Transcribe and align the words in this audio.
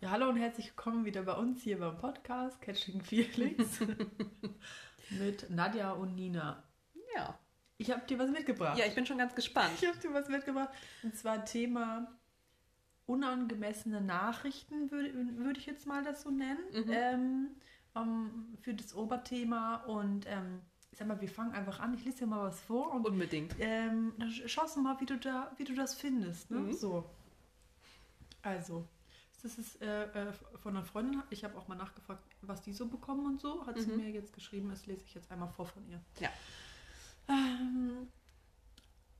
Ja, 0.00 0.10
hallo 0.10 0.28
und 0.28 0.36
herzlich 0.36 0.68
willkommen 0.68 1.04
wieder 1.04 1.22
bei 1.22 1.34
uns 1.34 1.62
hier 1.62 1.78
beim 1.78 1.96
Podcast 1.98 2.60
Catching 2.62 3.02
Feelings 3.02 3.80
mit 5.10 5.50
Nadja 5.50 5.92
und 5.92 6.14
Nina. 6.14 6.62
Ja. 7.14 7.38
Ich 7.76 7.90
habe 7.90 8.02
dir 8.06 8.18
was 8.18 8.30
mitgebracht. 8.30 8.78
Ja, 8.78 8.86
ich 8.86 8.94
bin 8.94 9.06
schon 9.06 9.18
ganz 9.18 9.34
gespannt. 9.34 9.70
Ich 9.80 9.86
habe 9.86 9.98
dir 9.98 10.12
was 10.12 10.28
mitgebracht. 10.28 10.70
Und 11.02 11.16
zwar 11.16 11.44
Thema 11.44 12.08
unangemessene 13.06 14.00
Nachrichten, 14.00 14.90
würde, 14.90 15.12
würde 15.38 15.58
ich 15.58 15.66
jetzt 15.66 15.86
mal 15.86 16.02
das 16.04 16.22
so 16.22 16.30
nennen. 16.30 16.58
Mhm. 16.72 16.90
Ähm, 16.92 17.48
ähm, 17.96 18.58
für 18.60 18.74
das 18.74 18.94
Oberthema. 18.94 19.76
Und 19.84 20.26
ähm, 20.28 20.60
ich 20.92 20.98
sag 20.98 21.08
mal, 21.08 21.20
wir 21.20 21.28
fangen 21.28 21.52
einfach 21.52 21.80
an. 21.80 21.94
Ich 21.94 22.04
lese 22.04 22.18
dir 22.20 22.26
mal 22.26 22.42
was 22.48 22.60
vor 22.60 22.92
und 22.92 23.06
Unbedingt. 23.06 23.54
ähm, 23.58 24.12
dann 24.18 24.28
sch- 24.28 24.46
schaust 24.48 24.76
du 24.76 24.80
mal, 24.80 24.98
wie 25.00 25.06
du, 25.06 25.16
da, 25.16 25.50
wie 25.56 25.64
du 25.64 25.74
das 25.74 25.94
findest. 25.94 26.50
Ne? 26.50 26.58
Mhm. 26.60 26.72
So. 26.74 27.08
Also, 28.42 28.86
das 29.44 29.58
ist 29.58 29.80
äh, 29.82 30.04
äh, 30.04 30.32
von 30.62 30.76
einer 30.76 30.84
Freundin. 30.84 31.22
Ich 31.30 31.44
habe 31.44 31.56
auch 31.58 31.68
mal 31.68 31.74
nachgefragt, 31.74 32.22
was 32.42 32.62
die 32.62 32.72
so 32.72 32.86
bekommen 32.88 33.26
und 33.26 33.40
so. 33.40 33.66
Hat 33.66 33.78
sie 33.78 33.90
Mhm. 33.90 33.96
mir 33.96 34.10
jetzt 34.10 34.32
geschrieben. 34.32 34.68
Das 34.70 34.86
lese 34.86 35.04
ich 35.04 35.14
jetzt 35.14 35.30
einmal 35.30 35.48
vor 35.48 35.66
von 35.66 35.86
ihr. 35.88 36.00
Ja. 36.20 36.30
Ähm, 37.28 38.08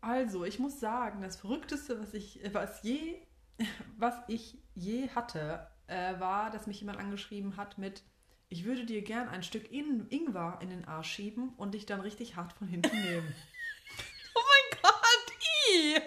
also, 0.00 0.44
ich 0.44 0.58
muss 0.58 0.80
sagen, 0.80 1.20
das 1.22 1.36
Verrückteste, 1.36 2.00
was 2.00 2.14
ich, 2.14 2.40
was 2.52 2.82
je, 2.82 3.20
was 3.98 4.14
ich 4.28 4.58
je 4.74 5.08
hatte, 5.10 5.66
äh, 5.86 6.18
war, 6.20 6.50
dass 6.50 6.66
mich 6.66 6.80
jemand 6.80 6.98
angeschrieben 6.98 7.56
hat 7.56 7.78
mit 7.78 8.02
ich 8.52 8.64
würde 8.64 8.84
dir 8.84 9.02
gern 9.02 9.28
ein 9.28 9.44
Stück 9.44 9.70
in 9.70 10.08
Ingwer 10.08 10.58
in 10.60 10.70
den 10.70 10.84
Arsch 10.84 11.08
schieben 11.12 11.50
und 11.50 11.72
dich 11.74 11.86
dann 11.86 12.00
richtig 12.00 12.34
hart 12.34 12.52
von 12.52 12.66
hinten 12.66 13.00
nehmen. 13.00 13.32
Oh 14.34 14.40
mein 14.40 14.80
Gott! 14.82 15.32
I. 15.72 16.00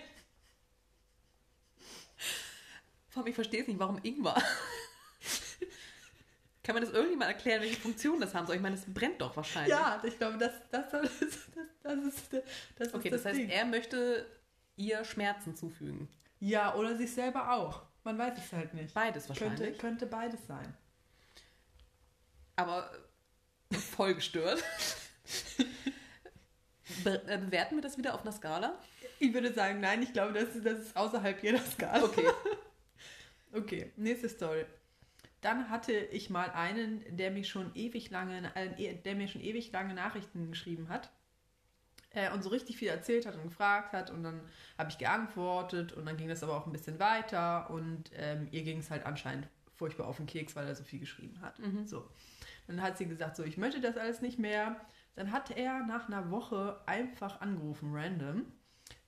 Vor 3.13 3.22
allem, 3.22 3.27
ich 3.30 3.35
verstehe 3.35 3.62
es 3.62 3.67
nicht, 3.67 3.80
warum 3.80 3.99
Ingwer? 4.03 4.35
Kann 6.63 6.76
man 6.76 6.84
das 6.84 6.94
irgendjemand 6.94 7.30
erklären, 7.30 7.61
welche 7.61 7.80
Funktion 7.80 8.20
das 8.22 8.33
haben 8.33 8.47
soll? 8.47 8.55
Ich 8.55 8.61
meine, 8.61 8.75
es 8.75 8.86
brennt 8.88 9.20
doch 9.22 9.36
wahrscheinlich. 9.36 9.72
Ja, 9.72 10.02
ich 10.03 10.17
glaube, 10.17 10.38
das, 10.38 10.53
das, 10.72 10.89
das, 11.02 11.02
das, 11.20 11.39
das 11.83 11.97
ist, 12.05 12.33
das 12.78 12.88
ist 12.88 12.94
Okay, 12.95 13.09
das, 13.09 13.23
das 13.23 13.31
heißt, 13.31 13.39
Ding. 13.42 13.50
er 13.50 13.66
möchte 13.66 14.25
ihr 14.78 15.03
Schmerzen 15.05 15.55
zufügen. 15.55 16.08
ja, 16.39 16.73
oder 16.75 16.95
sich 16.95 17.14
selber 17.14 17.52
auch. 17.52 17.83
Man 18.05 18.17
weiß 18.17 18.38
es 18.38 18.52
halt 18.52 18.73
nicht. 18.73 18.94
Beides 18.94 19.27
Könnte, 19.27 19.42
wahrscheinlich. 19.42 19.77
könnte 19.77 20.05
beides 20.08 20.45
sein. 20.48 20.73
Aber 22.55 22.89
voll 23.95 24.16
gestört. 24.16 24.64
Be 27.03 27.22
äh, 27.27 27.38
bewerten 27.38 27.75
wir 27.75 27.81
das 27.81 27.98
wieder 27.98 28.14
auf 28.14 28.22
einer 28.22 28.31
Skala? 28.31 28.77
Ich 29.20 29.33
würde 29.33 29.53
sagen, 29.53 29.80
nein, 29.80 30.03
ich 30.03 30.14
glaube, 30.14 30.33
das 30.33 30.50
das 30.64 30.80
ist 30.80 30.95
außerhalb 30.98 31.42
jeder 31.44 31.59
Skala. 31.59 32.03
Okay. 32.03 32.27
Okay, 33.53 33.91
nächste 33.95 34.29
Story. 34.29 34.65
Dann 35.41 35.69
hatte 35.69 35.91
ich 35.91 36.29
mal 36.29 36.49
einen, 36.51 37.03
der 37.17 37.29
mich 37.31 37.49
schon 37.49 37.71
ewig 37.75 38.09
lange, 38.09 38.51
äh, 38.55 38.95
der 38.95 39.15
mir 39.15 39.27
schon 39.27 39.41
ewig 39.41 39.71
lange 39.71 39.93
Nachrichten 39.93 40.49
geschrieben 40.49 40.89
hat. 40.89 41.11
Äh, 42.11 42.31
und 42.31 42.43
so 42.43 42.49
richtig 42.49 42.77
viel 42.77 42.87
erzählt 42.87 43.25
hat 43.25 43.35
und 43.35 43.43
gefragt 43.43 43.93
hat. 43.93 44.09
Und 44.09 44.23
dann 44.23 44.41
habe 44.77 44.89
ich 44.89 44.97
geantwortet 44.97 45.93
und 45.93 46.05
dann 46.05 46.17
ging 46.17 46.29
das 46.29 46.43
aber 46.43 46.55
auch 46.57 46.65
ein 46.65 46.71
bisschen 46.71 46.99
weiter. 46.99 47.69
Und 47.69 48.11
ähm, 48.15 48.47
ihr 48.51 48.63
ging 48.63 48.79
es 48.79 48.89
halt 48.89 49.05
anscheinend 49.05 49.47
furchtbar 49.75 50.07
auf 50.07 50.17
den 50.17 50.27
Keks, 50.27 50.55
weil 50.55 50.67
er 50.67 50.75
so 50.75 50.83
viel 50.83 50.99
geschrieben 50.99 51.41
hat. 51.41 51.59
Mhm. 51.59 51.85
So. 51.85 52.07
Dann 52.67 52.81
hat 52.81 52.97
sie 52.97 53.07
gesagt, 53.07 53.35
so, 53.35 53.43
ich 53.43 53.57
möchte 53.57 53.81
das 53.81 53.97
alles 53.97 54.21
nicht 54.21 54.39
mehr. 54.39 54.79
Dann 55.15 55.31
hat 55.31 55.51
er 55.51 55.85
nach 55.85 56.07
einer 56.07 56.31
Woche 56.31 56.79
einfach 56.85 57.41
angerufen, 57.41 57.89
random. 57.93 58.45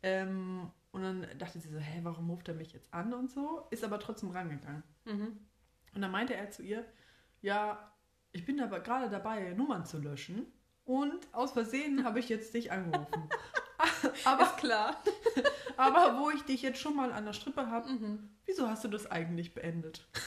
Ähm, 0.03 0.71
und 0.95 1.03
dann 1.03 1.27
dachte 1.37 1.59
sie 1.59 1.67
so, 1.69 1.77
hä, 1.77 1.99
warum 2.03 2.29
ruft 2.29 2.47
er 2.47 2.53
mich 2.55 2.71
jetzt 2.71 2.93
an 2.93 3.13
und 3.13 3.29
so? 3.29 3.67
Ist 3.69 3.83
aber 3.83 3.99
trotzdem 3.99 4.31
rangegangen. 4.31 4.81
Mhm. 5.03 5.37
Und 5.93 6.01
dann 6.01 6.09
meinte 6.11 6.35
er 6.35 6.49
zu 6.51 6.63
ihr, 6.63 6.85
ja, 7.41 7.91
ich 8.31 8.45
bin 8.45 8.61
aber 8.61 8.79
gerade 8.79 9.09
dabei, 9.09 9.53
Nummern 9.53 9.85
zu 9.85 9.97
löschen. 9.99 10.45
Und 10.85 11.27
aus 11.33 11.51
Versehen 11.51 12.05
habe 12.05 12.19
ich 12.19 12.29
jetzt 12.29 12.53
dich 12.53 12.71
angerufen. 12.71 13.29
aber, 14.23 14.43
Ist 14.43 14.57
klar. 14.57 15.03
aber 15.77 16.17
wo 16.19 16.29
ich 16.29 16.43
dich 16.43 16.61
jetzt 16.61 16.79
schon 16.79 16.95
mal 16.95 17.11
an 17.11 17.25
der 17.25 17.33
Strippe 17.33 17.69
habe, 17.69 17.89
Mhm. 17.89 18.29
wieso 18.45 18.69
hast 18.69 18.83
du 18.85 18.87
das 18.87 19.09
eigentlich 19.11 19.53
beendet? 19.53 20.07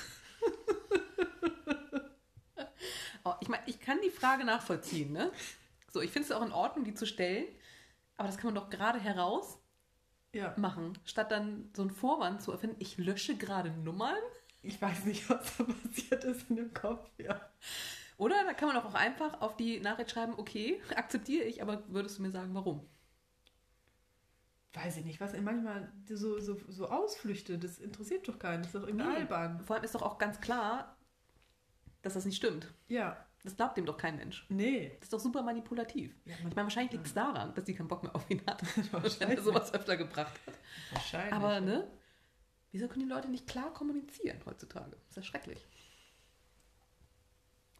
Oh, 3.24 3.34
ich 3.40 3.48
meine, 3.48 3.62
ich 3.66 3.78
kann 3.80 3.98
die 4.02 4.10
Frage 4.10 4.44
nachvollziehen, 4.44 5.12
ne? 5.12 5.30
So, 5.92 6.00
ich 6.00 6.10
finde 6.10 6.26
es 6.28 6.32
auch 6.32 6.40
in 6.44 6.52
Ordnung, 6.52 6.84
die 6.86 6.94
zu 6.94 7.04
stellen, 7.06 7.44
aber 8.16 8.28
das 8.28 8.38
kann 8.38 8.54
man 8.54 8.54
doch 8.54 8.70
gerade 8.70 8.98
heraus 8.98 9.58
Ja, 10.34 10.54
machen, 10.58 10.98
statt 11.04 11.30
dann 11.32 11.70
so 11.74 11.82
einen 11.82 11.90
Vorwand 11.90 12.42
zu 12.42 12.52
erfinden, 12.52 12.76
ich 12.80 12.98
lösche 12.98 13.36
gerade 13.36 13.70
Nummern. 13.70 14.18
ich 14.62 14.80
weiß 14.80 15.04
nicht, 15.06 15.28
was 15.30 15.56
da 15.56 15.64
passiert 15.64 16.24
ist 16.24 16.50
in 16.50 16.56
dem 16.56 16.74
Kopf. 16.74 17.08
Ja. 17.18 17.40
Oder 18.18 18.44
da 18.44 18.52
kann 18.52 18.68
man 18.68 18.76
auch 18.76 18.94
einfach 18.94 19.40
auf 19.40 19.56
die 19.56 19.80
Nachricht 19.80 20.10
schreiben, 20.10 20.34
okay, 20.36 20.80
akzeptiere 20.96 21.44
ich, 21.44 21.62
aber 21.62 21.82
würdest 21.88 22.18
du 22.18 22.22
mir 22.22 22.30
sagen, 22.30 22.54
warum? 22.54 22.86
Weiß 24.74 24.96
ich 24.98 25.04
nicht, 25.04 25.20
was 25.20 25.32
manchmal 25.40 25.90
so, 26.08 26.38
so, 26.40 26.56
so 26.68 26.88
Ausflüchte, 26.88 27.58
das 27.58 27.78
interessiert 27.78 28.28
doch 28.28 28.38
keinen, 28.38 28.62
das 28.62 28.74
ist 28.74 28.80
doch 28.82 28.86
irgendwie 28.86 29.06
Nee. 29.06 29.14
albern. 29.16 29.64
Vor 29.64 29.76
allem 29.76 29.84
ist 29.84 29.94
doch 29.94 30.02
auch 30.02 30.18
ganz 30.18 30.40
klar, 30.40 30.96
dass 32.02 32.14
das 32.14 32.26
nicht 32.26 32.36
stimmt. 32.36 32.72
Ja, 32.86 33.24
Das 33.44 33.56
glaubt 33.56 33.76
dem 33.76 33.86
doch 33.86 33.96
kein 33.96 34.16
Mensch. 34.16 34.44
nee. 34.48 34.90
Das 34.96 35.04
ist 35.06 35.12
doch 35.12 35.20
super 35.20 35.42
manipulativ. 35.42 36.14
Ja, 36.24 36.34
Ich 36.36 36.42
meine, 36.44 36.56
wahrscheinlich 36.56 36.92
liegt 36.92 37.06
es 37.06 37.14
daran, 37.14 37.54
dass 37.54 37.64
sie 37.66 37.74
keinen 37.74 37.88
Bock 37.88 38.02
mehr 38.02 38.14
auf 38.14 38.28
ihn 38.30 38.42
hat, 38.46 38.62
wenn 38.76 38.84
er 38.86 38.92
wahrscheinlich. 39.02 39.40
sowas 39.40 39.72
öfter 39.72 39.96
gebracht 39.96 40.38
hat. 40.46 40.54
Wahrscheinlich. 40.92 41.32
Aber, 41.32 41.60
ne? 41.60 41.88
Wieso 42.72 42.88
können 42.88 43.06
die 43.06 43.12
Leute 43.14 43.28
nicht 43.30 43.46
klar 43.46 43.72
kommunizieren 43.72 44.38
heutzutage? 44.44 44.90
Das 44.90 45.08
ist 45.10 45.16
ja 45.16 45.22
schrecklich. 45.22 45.66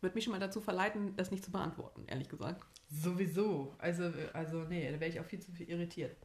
Würde 0.01 0.15
mich 0.15 0.25
schon 0.25 0.33
mal 0.33 0.39
dazu 0.39 0.61
verleiten, 0.61 1.17
das 1.17 1.31
nicht 1.33 1.45
zu 1.45 1.51
beantworten, 1.51 2.05
ehrlich 2.07 2.29
gesagt. 2.29 2.65
Sowieso. 2.89 3.75
Also, 3.79 4.13
also 4.33 4.63
nee, 4.63 4.91
da 4.93 5.01
wäre 5.01 5.11
ich 5.11 5.19
auch 5.21 5.25
viel 5.25 5.41
zu 5.41 5.51
viel 5.53 5.69
irritiert. 5.69 6.17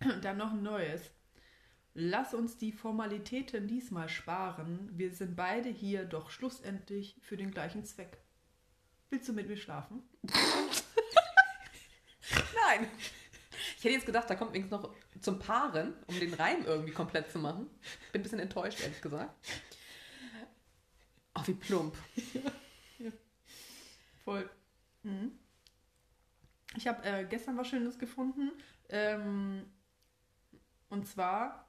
Dann 0.22 0.36
noch 0.38 0.52
ein 0.52 0.62
neues. 0.62 1.10
Lass 1.94 2.34
uns 2.34 2.58
die 2.58 2.72
Formalitäten 2.72 3.68
diesmal 3.68 4.08
sparen. 4.08 4.90
Wir 4.92 5.12
sind 5.12 5.36
beide 5.36 5.68
hier 5.68 6.04
doch 6.04 6.28
schlussendlich 6.30 7.16
für 7.22 7.36
den 7.36 7.52
gleichen 7.52 7.84
Zweck. 7.84 8.18
Willst 9.10 9.28
du 9.28 9.32
mit 9.32 9.46
mir 9.48 9.56
schlafen? 9.56 10.02
Nein! 12.32 12.88
Ich 13.78 13.84
hätte 13.84 13.94
jetzt 13.94 14.06
gedacht, 14.06 14.28
da 14.28 14.34
kommt 14.34 14.54
wenigstens 14.54 14.82
noch 14.82 14.92
zum 15.20 15.38
Paaren, 15.38 15.94
um 16.08 16.18
den 16.18 16.34
Reim 16.34 16.64
irgendwie 16.64 16.92
komplett 16.92 17.30
zu 17.30 17.38
machen. 17.38 17.70
Bin 18.10 18.20
ein 18.20 18.22
bisschen 18.24 18.40
enttäuscht, 18.40 18.80
ehrlich 18.80 19.00
gesagt. 19.00 19.32
Ach, 21.34 21.46
wie 21.46 21.54
plump. 21.54 21.96
Voll. 24.24 24.50
Mhm. 25.04 25.38
Ich 26.76 26.88
habe 26.88 27.04
äh, 27.04 27.24
gestern 27.24 27.56
was 27.56 27.68
Schönes 27.68 27.98
gefunden. 27.98 28.50
Ähm, 28.88 29.66
und 30.88 31.06
zwar, 31.06 31.63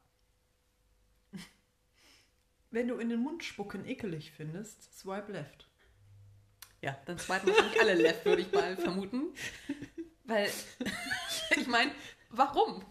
wenn 2.75 2.89
du 2.89 2.97
in 2.97 3.07
den 3.07 3.21
Mund 3.21 3.43
spucken 3.43 3.85
ekelig 3.85 4.31
findest, 4.31 4.99
swipe 4.99 5.31
left. 5.31 5.67
Ja, 6.81 6.95
dann 7.05 7.17
zweiten 7.17 7.47
wahrscheinlich 7.47 7.79
alle 7.79 7.93
left, 7.93 8.25
würde 8.25 8.41
ich 8.41 8.51
mal 8.51 8.75
vermuten. 8.75 9.33
Weil, 10.25 10.51
ich 11.55 11.67
meine, 11.67 11.91
warum? 12.29 12.83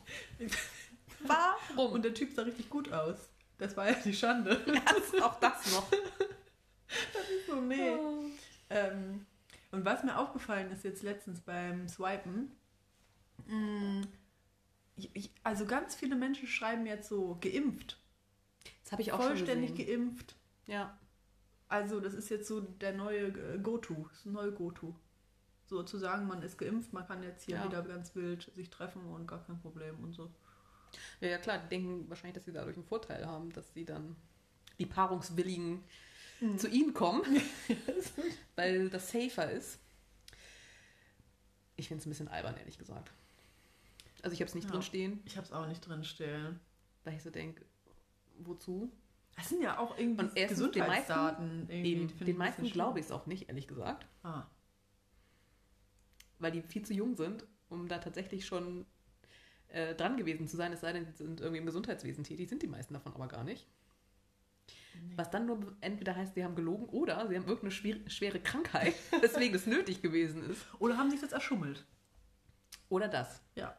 Warum? 1.20 1.92
Und 1.92 2.02
der 2.02 2.14
Typ 2.14 2.32
sah 2.32 2.42
richtig 2.42 2.70
gut 2.70 2.92
aus. 2.92 3.28
Das 3.58 3.76
war 3.76 3.88
ja 3.88 3.94
die 4.02 4.14
Schande. 4.14 4.56
das, 4.86 5.22
auch 5.22 5.38
das 5.38 5.70
noch. 5.72 5.86
so, 7.46 7.60
nee. 7.60 7.94
Ähm, 8.70 9.26
und 9.70 9.84
was 9.84 10.02
mir 10.02 10.18
aufgefallen 10.18 10.72
ist 10.72 10.84
jetzt 10.84 11.02
letztens 11.02 11.42
beim 11.42 11.88
Swipen, 11.88 12.56
mh, 13.46 14.06
ich, 14.96 15.10
ich, 15.14 15.30
also 15.42 15.66
ganz 15.66 15.94
viele 15.94 16.16
Menschen 16.16 16.48
schreiben 16.48 16.86
jetzt 16.86 17.08
so 17.08 17.36
geimpft, 17.40 17.98
Das 17.98 18.03
habe 18.94 19.02
ich 19.02 19.12
auch 19.12 19.18
schon 19.20 19.28
vollständig 19.36 19.74
gesehen. 19.74 20.06
geimpft. 20.06 20.36
Ja. 20.66 20.98
Also 21.68 22.00
das 22.00 22.14
ist 22.14 22.28
jetzt 22.30 22.46
so 22.48 22.60
der 22.60 22.92
neue 22.94 23.32
Go-To, 23.60 24.06
das 24.10 24.24
neue 24.24 24.52
Go-To. 24.52 24.94
So 25.66 25.82
zu 25.82 25.98
sagen, 25.98 26.26
man 26.26 26.42
ist 26.42 26.58
geimpft, 26.58 26.92
man 26.92 27.06
kann 27.06 27.22
jetzt 27.22 27.44
hier 27.44 27.56
Ja. 27.56 27.64
wieder 27.64 27.82
ganz 27.82 28.14
wild 28.14 28.50
sich 28.54 28.70
treffen 28.70 29.04
und 29.06 29.26
gar 29.26 29.44
kein 29.44 29.58
Problem 29.60 29.98
und 30.04 30.12
so. 30.12 30.30
ja, 31.20 31.28
ja, 31.28 31.38
klar, 31.38 31.58
die 31.58 31.68
denken 31.68 32.08
wahrscheinlich, 32.08 32.34
dass 32.34 32.44
sie 32.44 32.52
dadurch 32.52 32.76
einen 32.76 32.84
Vorteil 32.86 33.26
haben, 33.26 33.52
dass 33.52 33.72
sie 33.74 33.84
dann 33.84 34.14
die 34.78 34.86
Paarungswilligen 34.86 35.82
Mhm. 36.40 36.58
zu 36.58 36.68
ihnen 36.68 36.92
kommen, 36.94 37.22
weil 38.56 38.90
das 38.90 39.10
safer 39.10 39.50
ist. 39.50 39.78
Ich 41.76 41.88
finde 41.88 42.00
es 42.00 42.06
ein 42.06 42.10
bisschen 42.10 42.28
albern, 42.28 42.56
ehrlich 42.56 42.78
gesagt. 42.78 43.12
Also 44.22 44.34
ich 44.34 44.40
habe 44.40 44.48
es 44.48 44.54
nicht 44.54 44.64
Ja. 44.64 44.70
drin 44.72 44.82
stehen, 44.82 45.22
Ich 45.24 45.36
habe 45.36 45.46
es 45.46 45.52
auch 45.52 45.66
nicht 45.66 45.80
drin 45.86 46.04
stehen. 46.04 46.60
weil 47.04 47.14
ich 47.14 47.22
so 47.22 47.30
denke, 47.30 47.64
wozu? 48.38 48.90
Das 49.36 49.48
sind 49.48 49.62
ja 49.62 49.78
auch 49.78 49.98
irgendwie 49.98 50.24
Und 50.24 50.36
erstens, 50.36 50.70
den 50.70 50.86
meisten- 50.86 51.12
Gesundheitsdaten. 51.12 51.68
irgendwie, 51.68 52.24
den 52.24 52.36
meisten 52.36 52.62
bisschen 52.62 52.74
glaube 52.74 53.00
ich 53.00 53.06
es 53.06 53.12
auch 53.12 53.26
nicht, 53.26 53.48
ehrlich 53.48 53.66
gesagt. 53.68 54.06
Ah. 54.22 54.46
weil 56.38 56.52
die 56.52 56.62
viel 56.62 56.84
zu 56.84 56.92
jung 56.92 57.16
sind, 57.16 57.46
um 57.68 57.88
da 57.88 57.98
tatsächlich 57.98 58.44
schon 58.46 58.84
äh, 59.68 59.94
dran 59.94 60.16
gewesen 60.16 60.46
zu 60.46 60.56
sein, 60.56 60.72
es 60.72 60.80
sei 60.82 60.92
denn, 60.92 61.06
sie 61.06 61.12
sind 61.12 61.40
irgendwie 61.40 61.58
im 61.58 61.66
Gesundheitswesen 61.66 62.22
tätig, 62.22 62.48
sind 62.48 62.62
die 62.62 62.66
meisten 62.66 62.92
davon 62.94 63.14
aber 63.14 63.28
gar 63.28 63.44
nicht. 63.44 63.66
Was 65.16 65.30
dann 65.30 65.46
nur 65.46 65.74
entweder 65.80 66.14
heißt, 66.14 66.34
sie 66.34 66.44
haben 66.44 66.54
gelogen 66.54 66.86
oder 66.90 67.26
sie 67.28 67.34
haben 67.36 67.44
irgendeine 67.46 67.70
schwer, 67.72 67.96
schwere 68.08 68.38
Krankheit, 68.40 68.94
weswegen 69.20 69.56
es 69.56 69.66
nötig 69.66 70.02
gewesen 70.02 70.48
ist. 70.48 70.64
Oder 70.78 70.96
haben 70.98 71.08
es 71.10 71.22
jetzt 71.22 71.32
erschummelt? 71.32 71.84
Oder 72.88 73.08
das. 73.08 73.40
Ja. 73.56 73.76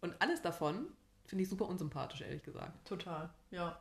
Und 0.00 0.20
alles 0.20 0.42
davon 0.42 0.88
finde 1.26 1.42
ich 1.44 1.48
super 1.48 1.68
unsympathisch, 1.68 2.22
ehrlich 2.22 2.42
gesagt. 2.42 2.86
Total, 2.88 3.30
ja. 3.50 3.78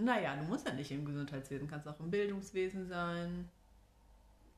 Naja, 0.00 0.34
du 0.36 0.42
musst 0.44 0.66
ja 0.66 0.72
nicht 0.74 0.90
im 0.90 1.04
Gesundheitswesen, 1.04 1.68
kannst 1.68 1.86
auch 1.86 2.00
im 2.00 2.10
Bildungswesen 2.10 2.86
sein, 2.88 3.48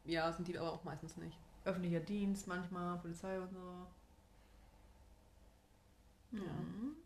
Ja, 0.05 0.33
sind 0.33 0.47
die 0.49 0.57
aber 0.59 0.73
auch 0.73 0.85
meistens 0.85 1.17
nicht. 1.17 1.37
öffentlicher 1.65 2.01
Dienst 2.01 2.47
manchmal, 2.47 2.99
Polizei 2.99 3.41
und 3.41 3.51
so. 3.53 3.87
Ja. 6.33 6.41
Mhm. 6.41 6.97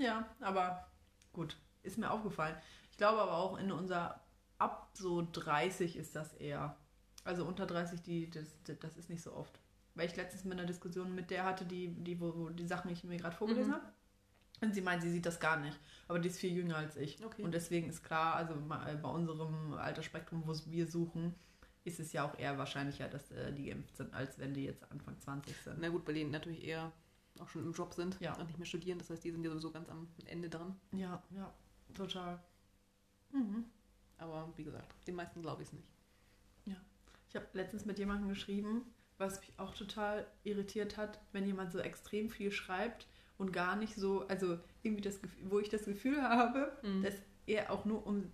Ja, 0.00 0.28
aber 0.40 0.86
gut, 1.32 1.56
ist 1.82 1.98
mir 1.98 2.10
aufgefallen. 2.10 2.56
Ich 2.90 2.96
glaube 2.96 3.20
aber 3.20 3.36
auch 3.36 3.58
in 3.58 3.72
unser, 3.72 4.20
ab 4.58 4.90
so 4.94 5.26
30 5.32 5.96
ist 5.96 6.14
das 6.16 6.32
eher. 6.34 6.76
Also 7.24 7.44
unter 7.44 7.66
30, 7.66 8.02
die, 8.02 8.30
das, 8.30 8.46
das 8.80 8.96
ist 8.96 9.10
nicht 9.10 9.22
so 9.22 9.32
oft. 9.34 9.58
Weil 9.94 10.06
ich 10.08 10.16
letztens 10.16 10.44
mit 10.44 10.58
einer 10.58 10.66
Diskussion 10.66 11.14
mit 11.14 11.30
der 11.30 11.44
hatte, 11.44 11.64
die, 11.66 11.88
die 11.88 12.20
wo, 12.20 12.34
wo 12.34 12.48
die 12.48 12.66
Sachen 12.66 12.90
ich 12.90 13.04
mir 13.04 13.16
gerade 13.18 13.36
vorgelesen 13.36 13.72
Mhm. 13.72 13.74
habe. 13.74 13.92
Und 14.60 14.74
sie 14.74 14.80
meint, 14.82 15.02
sie 15.02 15.10
sieht 15.10 15.24
das 15.26 15.40
gar 15.40 15.58
nicht. 15.58 15.78
Aber 16.08 16.18
die 16.18 16.28
ist 16.28 16.38
viel 16.38 16.52
jünger 16.52 16.76
als 16.76 16.96
ich. 16.96 17.24
Okay. 17.24 17.42
Und 17.42 17.52
deswegen 17.52 17.88
ist 17.88 18.02
klar, 18.04 18.34
also 18.34 18.54
ma- 18.56 18.84
bei 19.00 19.08
unserem 19.08 19.72
Altersspektrum, 19.74 20.42
wo 20.46 20.54
wir 20.70 20.86
suchen, 20.86 21.34
ist 21.84 21.98
es 21.98 22.12
ja 22.12 22.24
auch 22.28 22.38
eher 22.38 22.58
wahrscheinlicher, 22.58 23.08
dass 23.08 23.30
äh, 23.30 23.52
die 23.52 23.66
geimpft 23.66 23.96
sind, 23.96 24.12
als 24.12 24.38
wenn 24.38 24.52
die 24.52 24.64
jetzt 24.64 24.90
Anfang 24.92 25.18
20 25.18 25.56
sind. 25.56 25.78
Na 25.80 25.88
gut, 25.88 26.04
bei 26.04 26.12
denen 26.12 26.30
natürlich 26.30 26.62
eher 26.64 26.92
auch 27.38 27.48
schon 27.48 27.64
im 27.64 27.72
Job 27.72 27.94
sind 27.94 28.20
Ja. 28.20 28.34
und 28.36 28.46
nicht 28.48 28.58
mehr 28.58 28.66
studieren. 28.66 28.98
Das 28.98 29.08
heißt, 29.08 29.24
die 29.24 29.30
sind 29.30 29.42
ja 29.44 29.50
sowieso 29.50 29.70
ganz 29.70 29.88
am 29.88 30.06
Ende 30.26 30.50
dran. 30.50 30.78
Ja, 30.92 31.22
ja, 31.34 31.50
total. 31.94 32.38
Mhm. 33.32 33.64
Aber 34.18 34.52
wie 34.56 34.64
gesagt, 34.64 34.92
den 35.06 35.14
meisten 35.14 35.40
glaube 35.40 35.62
ich 35.62 35.68
es 35.68 35.72
nicht. 35.74 35.88
Ich 37.28 37.36
habe 37.36 37.46
letztens 37.52 37.84
mit 37.84 37.96
jemandem 38.00 38.28
geschrieben, 38.28 38.82
was 39.16 39.38
mich 39.40 39.52
auch 39.56 39.72
total 39.72 40.26
irritiert 40.42 40.96
hat, 40.96 41.20
wenn 41.30 41.46
jemand 41.46 41.70
so 41.70 41.78
extrem 41.78 42.28
viel 42.28 42.50
schreibt 42.50 43.06
und 43.40 43.52
gar 43.52 43.74
nicht 43.76 43.94
so, 43.96 44.26
also 44.28 44.58
irgendwie 44.82 45.02
das 45.02 45.18
wo 45.48 45.58
ich 45.58 45.68
das 45.70 45.84
Gefühl 45.86 46.22
habe, 46.22 46.72
Mhm. 46.82 47.02
dass 47.02 47.14
er 47.46 47.70
auch 47.72 47.84
nur 47.84 48.06
um 48.06 48.30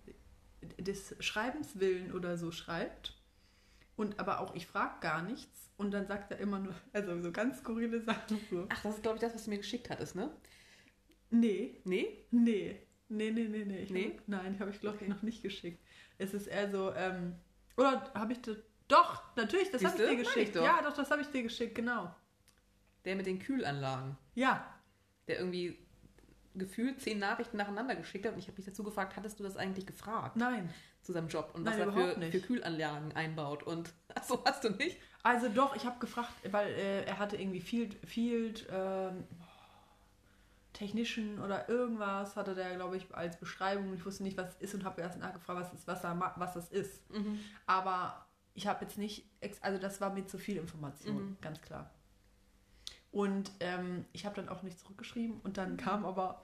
des 0.78 1.14
Schreibens 1.20 1.78
willen 1.78 2.12
oder 2.12 2.36
so 2.36 2.50
schreibt. 2.50 3.14
Und 3.96 4.18
aber 4.20 4.40
auch 4.40 4.54
ich 4.54 4.66
frage 4.66 4.94
gar 5.00 5.22
nichts 5.22 5.70
und 5.78 5.90
dann 5.92 6.06
sagt 6.06 6.30
er 6.32 6.38
immer 6.38 6.58
nur, 6.58 6.74
also 6.92 7.20
so 7.22 7.32
ganz 7.32 7.58
skurrile 7.60 8.00
Sachen 8.02 8.38
so. 8.50 8.66
Ach, 8.68 8.82
das 8.82 8.96
ist, 8.96 9.02
glaube 9.02 9.16
ich, 9.16 9.20
das, 9.22 9.32
was 9.34 9.44
du 9.44 9.50
mir 9.50 9.58
geschickt 9.58 9.88
hattest, 9.90 10.14
ne? 10.16 10.30
Nee, 11.30 11.80
Nee? 11.84 12.24
nee, 12.30 12.80
nee, 13.08 13.30
nee, 13.30 13.48
nee, 13.48 13.64
nee. 13.64 13.78
Ich 13.82 13.90
Nee? 13.90 14.14
Hab, 14.18 14.28
nein, 14.28 14.58
habe 14.60 14.70
ich 14.70 14.80
glaube 14.80 14.96
ich 14.96 15.02
Okay. 15.02 15.10
noch 15.10 15.22
nicht 15.22 15.42
geschickt. 15.42 15.82
Es 16.18 16.34
ist 16.34 16.46
eher 16.46 16.70
so, 16.70 16.92
ähm, 16.94 17.36
oder 17.76 18.10
habe 18.14 18.32
ich 18.32 18.40
das, 18.42 18.56
doch, 18.88 19.22
natürlich, 19.36 19.70
das 19.70 19.84
habe 19.84 19.96
ich 19.96 20.02
dir 20.02 20.06
Meine 20.08 20.22
ich 20.22 20.28
geschickt. 20.28 20.56
doch. 20.56 20.64
Ja, 20.64 20.82
doch, 20.82 20.94
das 20.94 21.10
habe 21.10 21.22
ich 21.22 21.28
dir 21.28 21.42
geschickt, 21.42 21.74
genau. 21.74 22.14
Der 23.04 23.16
mit 23.16 23.26
den 23.26 23.38
Kühlanlagen, 23.38 24.16
Ja, 24.34 24.72
der 25.28 25.38
irgendwie 25.38 25.78
gefühlt 26.54 27.00
zehn 27.00 27.18
Nachrichten 27.18 27.56
nacheinander 27.58 27.94
geschickt 27.96 28.24
hat 28.26 28.32
und 28.32 28.38
ich 28.38 28.46
habe 28.48 28.56
mich 28.56 28.66
dazu 28.66 28.82
gefragt, 28.82 29.16
hattest 29.16 29.38
du 29.38 29.44
das 29.44 29.56
eigentlich 29.56 29.86
gefragt 29.86 30.36
nein. 30.36 30.72
zu 31.02 31.12
seinem 31.12 31.28
Job 31.28 31.50
und 31.54 31.64
Nein, 31.64 31.78
was 31.86 31.94
er 31.94 32.14
für, 32.14 32.30
für 32.30 32.40
Kühlanlagen 32.40 33.12
einbaut 33.12 33.62
und 33.62 33.92
achso, 34.14 34.42
hast 34.44 34.64
du 34.64 34.70
nicht? 34.70 34.96
Also 35.22 35.48
doch, 35.48 35.76
ich 35.76 35.84
habe 35.84 35.98
gefragt, 35.98 36.32
weil 36.50 36.68
äh, 36.68 37.04
er 37.04 37.18
hatte 37.18 37.36
irgendwie 37.36 37.60
Field, 37.60 37.96
Field 38.06 38.66
ähm, 38.70 39.24
Technician 40.72 41.40
oder 41.40 41.68
irgendwas 41.68 42.36
hatte 42.36 42.54
der, 42.54 42.76
glaube 42.76 42.96
ich, 42.98 43.12
als 43.14 43.38
Beschreibung. 43.38 43.94
Ich 43.94 44.04
wusste 44.04 44.22
nicht, 44.22 44.36
was 44.36 44.50
es 44.50 44.60
ist 44.60 44.74
und 44.74 44.84
habe 44.84 45.00
erst 45.00 45.18
nachgefragt, 45.18 45.58
was, 45.60 45.72
ist, 45.72 45.86
was, 45.86 46.04
er, 46.04 46.34
was 46.36 46.52
das 46.54 46.68
ist. 46.68 47.02
Aber 47.66 48.26
ich 48.54 48.66
habe 48.66 48.84
jetzt 48.84 48.98
nicht, 48.98 49.26
also 49.62 49.78
das 49.78 50.00
war 50.00 50.12
mir 50.12 50.26
zu 50.26 50.38
viel 50.38 50.58
Information, 50.58 51.30
Mhm. 51.30 51.36
ganz 51.40 51.60
klar. 51.62 51.90
Und 53.16 53.50
ähm, 53.60 54.04
ich 54.12 54.26
habe 54.26 54.36
dann 54.36 54.50
auch 54.50 54.62
nicht 54.62 54.78
zurückgeschrieben 54.78 55.40
und 55.42 55.56
dann 55.56 55.78
kam 55.78 56.04
aber 56.04 56.42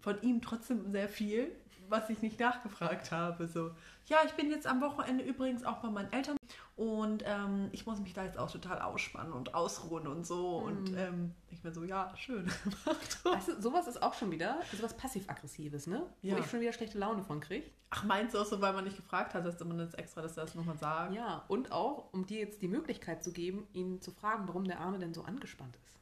von 0.00 0.20
ihm 0.22 0.42
trotzdem 0.42 0.90
sehr 0.90 1.08
viel, 1.08 1.52
was 1.88 2.10
ich 2.10 2.20
nicht 2.20 2.40
nachgefragt 2.40 3.12
habe. 3.12 3.46
So, 3.46 3.70
ja, 4.06 4.16
ich 4.26 4.32
bin 4.32 4.50
jetzt 4.50 4.66
am 4.66 4.80
Wochenende 4.80 5.22
übrigens 5.22 5.62
auch 5.62 5.76
bei 5.76 5.88
meinen 5.88 6.12
Eltern 6.12 6.36
und 6.74 7.22
ähm, 7.24 7.68
ich 7.70 7.86
muss 7.86 8.00
mich 8.00 8.12
da 8.12 8.24
jetzt 8.24 8.38
auch 8.38 8.50
total 8.50 8.80
ausspannen 8.82 9.32
und 9.32 9.54
ausruhen 9.54 10.08
und 10.08 10.26
so. 10.26 10.56
Und 10.56 10.90
Mhm. 10.90 10.98
ähm, 10.98 11.34
ich 11.48 11.62
mir 11.62 11.70
so, 11.72 11.84
ja, 11.84 12.12
schön. 12.16 12.44
Weißt 13.22 13.46
du, 13.48 13.62
sowas 13.62 13.86
ist 13.86 14.02
auch 14.02 14.14
schon 14.14 14.32
wieder 14.32 14.58
sowas 14.76 14.96
passiv-aggressives, 14.96 15.86
ne? 15.86 16.04
Ja. 16.22 16.34
Wo 16.34 16.40
ich 16.40 16.46
schon 16.50 16.60
wieder 16.60 16.72
schlechte 16.72 16.98
Laune 16.98 17.22
von 17.22 17.38
kriege. 17.38 17.70
Ach, 17.90 18.02
meinst 18.02 18.34
du 18.34 18.38
auch 18.40 18.46
so, 18.46 18.60
weil 18.60 18.72
man 18.72 18.82
nicht 18.82 18.96
gefragt 18.96 19.34
hat, 19.34 19.46
dass 19.46 19.60
man 19.60 19.78
jetzt 19.78 19.96
extra, 19.96 20.22
dass 20.22 20.36
er 20.36 20.46
das 20.46 20.56
nochmal 20.56 20.76
sagt? 20.78 21.14
Ja, 21.14 21.44
und 21.46 21.70
auch, 21.70 22.12
um 22.12 22.26
dir 22.26 22.40
jetzt 22.40 22.62
die 22.62 22.68
Möglichkeit 22.68 23.22
zu 23.22 23.30
geben, 23.30 23.68
ihn 23.74 24.00
zu 24.00 24.10
fragen, 24.10 24.48
warum 24.48 24.64
der 24.64 24.80
Arme 24.80 24.98
denn 24.98 25.14
so 25.14 25.22
angespannt 25.22 25.76
ist. 25.76 25.99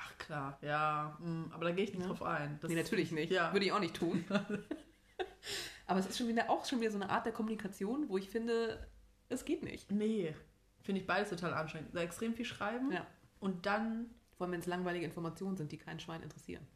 Ach 0.00 0.18
klar, 0.18 0.58
ja. 0.62 1.16
mm, 1.20 1.50
Aber 1.52 1.64
da 1.64 1.72
gehe 1.72 1.84
ich 1.84 1.90
nicht 1.92 2.02
Ja. 2.02 2.06
drauf 2.08 2.22
ein. 2.22 2.58
Das 2.60 2.70
nee, 2.70 2.76
natürlich 2.76 3.10
nicht. 3.12 3.32
Ja. 3.32 3.52
Würde 3.52 3.66
ich 3.66 3.72
auch 3.72 3.80
nicht 3.80 3.94
tun. 3.96 4.24
Aber 5.86 5.98
es 6.00 6.06
ist 6.06 6.18
schon 6.18 6.28
wieder 6.28 6.50
auch 6.50 6.64
schon 6.64 6.80
wieder 6.80 6.90
so 6.90 6.98
eine 6.98 7.08
Art 7.10 7.24
der 7.26 7.32
Kommunikation, 7.32 8.08
wo 8.08 8.18
ich 8.18 8.28
finde, 8.28 8.88
es 9.28 9.44
geht 9.44 9.62
nicht. 9.62 9.90
Nee, 9.90 10.34
finde 10.82 11.00
ich 11.00 11.06
beides 11.06 11.30
total 11.30 11.54
anstrengend. 11.54 11.94
Da 11.94 12.00
extrem 12.02 12.34
viel 12.34 12.44
schreiben 12.44 12.92
Ja. 12.92 13.06
und 13.40 13.64
dann, 13.66 14.10
Vor 14.36 14.44
allem, 14.44 14.52
wenn 14.52 14.60
es 14.60 14.66
langweilige 14.66 15.04
Informationen 15.06 15.56
sind, 15.56 15.72
die 15.72 15.78
kein 15.78 15.98
Schwein 15.98 16.22
interessieren. 16.22 16.66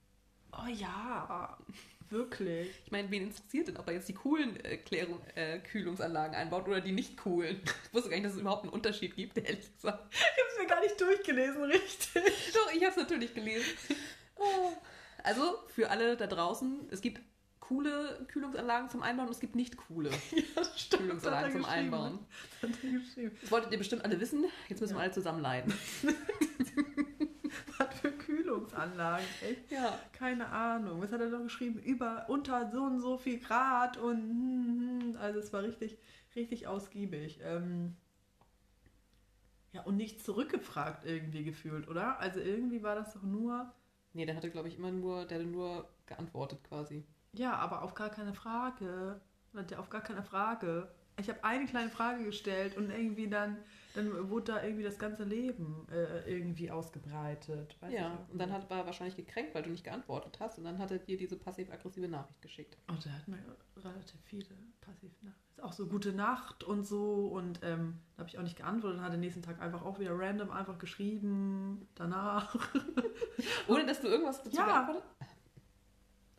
oh 0.52 0.66
ja, 0.66 1.56
wirklich. 2.12 2.70
Ich 2.84 2.92
meine, 2.92 3.10
wen 3.10 3.24
interessiert 3.24 3.68
denn, 3.68 3.76
ob 3.76 3.88
er 3.88 3.94
jetzt 3.94 4.08
die 4.08 4.14
coolen 4.14 4.62
äh, 4.64 4.76
Klärung, 4.76 5.18
äh, 5.34 5.58
Kühlungsanlagen 5.58 6.34
einbaut 6.36 6.68
oder 6.68 6.80
die 6.80 6.92
nicht 6.92 7.16
coolen? 7.16 7.60
Ich 7.86 7.94
wusste 7.94 8.10
gar 8.10 8.16
nicht, 8.16 8.26
dass 8.26 8.34
es 8.34 8.40
überhaupt 8.40 8.62
einen 8.64 8.72
Unterschied 8.72 9.16
gibt, 9.16 9.36
ehrlich 9.38 9.74
gesagt. 9.74 10.14
Ich 10.14 10.20
habe 10.20 10.48
es 10.54 10.58
mir 10.62 10.66
gar 10.68 10.80
nicht 10.80 11.00
durchgelesen, 11.00 11.62
richtig. 11.64 12.52
Doch, 12.54 12.72
ich 12.72 12.82
habe 12.82 12.90
es 12.90 12.96
natürlich 12.96 13.34
gelesen. 13.34 13.66
Oh. 14.36 14.72
Also, 15.24 15.58
für 15.68 15.90
alle 15.90 16.16
da 16.16 16.26
draußen, 16.26 16.88
es 16.90 17.00
gibt 17.00 17.20
coole 17.60 18.26
Kühlungsanlagen 18.28 18.90
zum 18.90 19.02
Einbauen 19.02 19.28
und 19.28 19.32
es 19.34 19.40
gibt 19.40 19.54
nicht 19.54 19.76
coole 19.76 20.10
Ja, 20.32 20.64
stimmt. 20.76 21.02
Kühlungsanlagen 21.04 21.52
zum 21.52 21.64
Einbauen. 21.64 22.18
Das 22.60 22.70
wolltet 23.50 23.72
ihr 23.72 23.78
bestimmt 23.78 24.04
alle 24.04 24.18
wissen. 24.20 24.44
Jetzt 24.68 24.80
müssen 24.80 24.94
wir 24.94 24.98
Ja. 24.98 25.04
alle 25.04 25.12
zusammen 25.12 25.40
leiden. 25.40 25.72
Kühlungsanlagen, 28.72 29.26
echt? 29.48 29.70
Ja. 29.70 29.98
Keine 30.12 30.48
Ahnung. 30.48 31.00
Was 31.00 31.12
hat 31.12 31.20
er 31.20 31.28
noch 31.28 31.42
geschrieben? 31.42 31.78
Über, 31.80 32.26
unter 32.28 32.70
so 32.70 32.82
und 32.82 33.00
so 33.00 33.18
viel 33.18 33.38
Grad 33.38 33.96
und 33.96 34.16
hm, 34.18 35.00
hm. 35.14 35.16
also 35.20 35.38
es 35.38 35.52
war 35.52 35.62
richtig, 35.62 35.98
richtig 36.34 36.66
ausgiebig. 36.66 37.40
Ähm, 37.42 37.96
ja, 39.72 39.82
und 39.82 39.96
nicht 39.96 40.22
zurückgefragt 40.24 41.04
irgendwie 41.04 41.44
gefühlt, 41.44 41.88
oder? 41.88 42.20
Also 42.20 42.40
irgendwie 42.40 42.82
war 42.82 42.94
das 42.94 43.14
doch 43.14 43.22
nur, 43.22 43.72
Nee, 44.14 44.26
der 44.26 44.36
hatte, 44.36 44.50
glaube 44.50 44.68
ich, 44.68 44.76
immer 44.76 44.90
nur, 44.90 45.24
der 45.24 45.38
hatte 45.38 45.48
nur 45.48 45.88
geantwortet 46.06 46.62
quasi. 46.64 47.04
ja, 47.32 47.54
aber 47.54 47.82
auf 47.82 47.94
gar 47.94 48.10
keine 48.10 48.34
Frage. 48.34 49.20
Hat 49.54 49.72
auf 49.74 49.90
gar 49.90 50.02
keine 50.02 50.22
Frage. 50.22 50.90
Ich 51.18 51.28
habe 51.28 51.44
eine 51.44 51.66
kleine 51.66 51.90
Frage 51.90 52.24
gestellt 52.24 52.76
und 52.76 52.90
irgendwie 52.90 53.28
dann, 53.28 53.58
dann 53.94 54.30
wurde 54.30 54.52
da 54.52 54.62
irgendwie 54.62 54.84
das 54.84 54.98
ganze 54.98 55.24
Leben 55.24 55.86
äh, 55.90 56.30
irgendwie 56.30 56.70
ausgebreitet. 56.70 57.76
Weiß 57.80 57.92
ja, 57.92 58.18
und 58.30 58.38
dann 58.38 58.50
hat, 58.52 58.70
er 58.70 58.86
wahrscheinlich 58.86 59.16
gekränkt, 59.16 59.54
weil 59.54 59.62
du 59.62 59.70
nicht 59.70 59.84
geantwortet 59.84 60.38
hast. 60.40 60.58
Und 60.58 60.64
dann 60.64 60.78
hat 60.78 60.90
er 60.90 60.98
dir 60.98 61.16
diese 61.16 61.36
passiv-aggressive 61.36 62.08
Nachricht 62.08 62.40
geschickt. 62.40 62.76
Oh, 62.90 62.94
der 63.04 63.12
hat 63.16 63.28
mir 63.28 63.38
relativ 63.76 64.20
viele 64.24 64.46
Passivnachrichten. 64.80 65.34
Auch 65.62 65.72
so 65.72 65.86
gute 65.86 66.12
Nacht 66.12 66.64
und 66.64 66.84
so. 66.84 67.26
Und 67.28 67.60
ähm, 67.62 67.98
da 68.16 68.20
habe 68.20 68.30
ich 68.30 68.38
auch 68.38 68.42
nicht 68.42 68.56
geantwortet. 68.56 68.98
Dann 68.98 69.04
hat 69.04 69.12
er 69.12 69.18
nächsten 69.18 69.42
Tag 69.42 69.60
einfach 69.60 69.84
auch 69.84 69.98
wieder 69.98 70.18
random 70.18 70.50
einfach 70.50 70.78
geschrieben. 70.78 71.86
Danach. 71.94 72.56
Ohne 73.68 73.86
dass 73.86 74.00
du 74.00 74.08
irgendwas 74.08 74.42
dazu 74.42 74.56
Ja. 74.56 74.66
geantwortet 74.66 75.04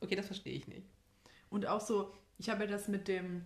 Okay, 0.02 0.16
das 0.16 0.26
verstehe 0.26 0.54
ich 0.54 0.68
nicht. 0.68 0.90
Und 1.50 1.66
auch 1.66 1.80
so, 1.80 2.14
ich 2.38 2.50
habe 2.50 2.66
ja 2.66 2.70
das 2.70 2.90
mit 2.90 3.08
dem 3.08 3.46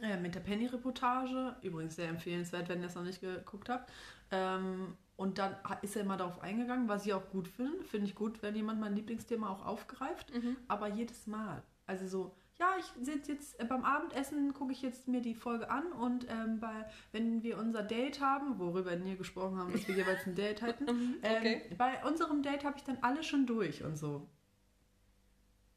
äh, 0.00 0.16
mit 0.16 0.34
der 0.34 0.40
Penny-Reportage, 0.40 1.56
übrigens 1.62 1.96
sehr 1.96 2.08
empfehlenswert, 2.08 2.68
wenn 2.68 2.78
ihr 2.80 2.86
das 2.86 2.94
noch 2.94 3.04
nicht 3.04 3.20
geguckt 3.20 3.68
habt. 3.68 3.90
Ähm, 4.30 4.96
und 5.16 5.38
dann 5.38 5.54
ist 5.82 5.96
er 5.96 6.02
immer 6.02 6.16
darauf 6.16 6.40
eingegangen, 6.40 6.88
was 6.88 7.04
ich 7.04 7.12
auch 7.12 7.28
gut 7.30 7.46
finde. 7.48 7.84
Finde 7.84 8.06
ich 8.06 8.14
gut, 8.14 8.40
wenn 8.42 8.56
jemand 8.56 8.80
mein 8.80 8.94
Lieblingsthema 8.96 9.50
auch 9.50 9.66
aufgreift. 9.66 10.32
aber 10.68 10.88
jedes 10.88 11.26
Mal. 11.26 11.62
Also 11.86 12.06
so, 12.06 12.34
ja, 12.58 12.68
ich 12.78 12.84
sitze 13.04 13.32
jetzt 13.32 13.58
äh, 13.60 13.64
beim 13.64 13.84
Abendessen, 13.84 14.54
gucke 14.54 14.72
ich 14.72 14.80
jetzt 14.82 15.08
mir 15.08 15.20
die 15.20 15.34
Folge 15.34 15.70
an 15.70 15.90
und 15.92 16.26
ähm, 16.30 16.60
bei, 16.60 16.86
wenn 17.12 17.42
wir 17.42 17.58
unser 17.58 17.82
Date 17.82 18.20
haben, 18.20 18.58
worüber 18.58 18.90
wir 18.90 18.96
nie 18.98 19.16
gesprochen 19.16 19.58
haben, 19.58 19.72
dass 19.72 19.88
wir 19.88 19.96
jeweils 19.96 20.26
ein 20.26 20.34
Date 20.34 20.62
hatten, 20.62 20.84
Mhm, 20.90 21.16
okay. 21.22 21.62
ähm, 21.70 21.76
bei 21.76 22.04
unserem 22.04 22.42
Date 22.42 22.64
habe 22.64 22.76
ich 22.76 22.84
dann 22.84 22.98
alle 23.00 23.22
schon 23.22 23.46
durch 23.46 23.82
und 23.82 23.96
so. 23.96 24.28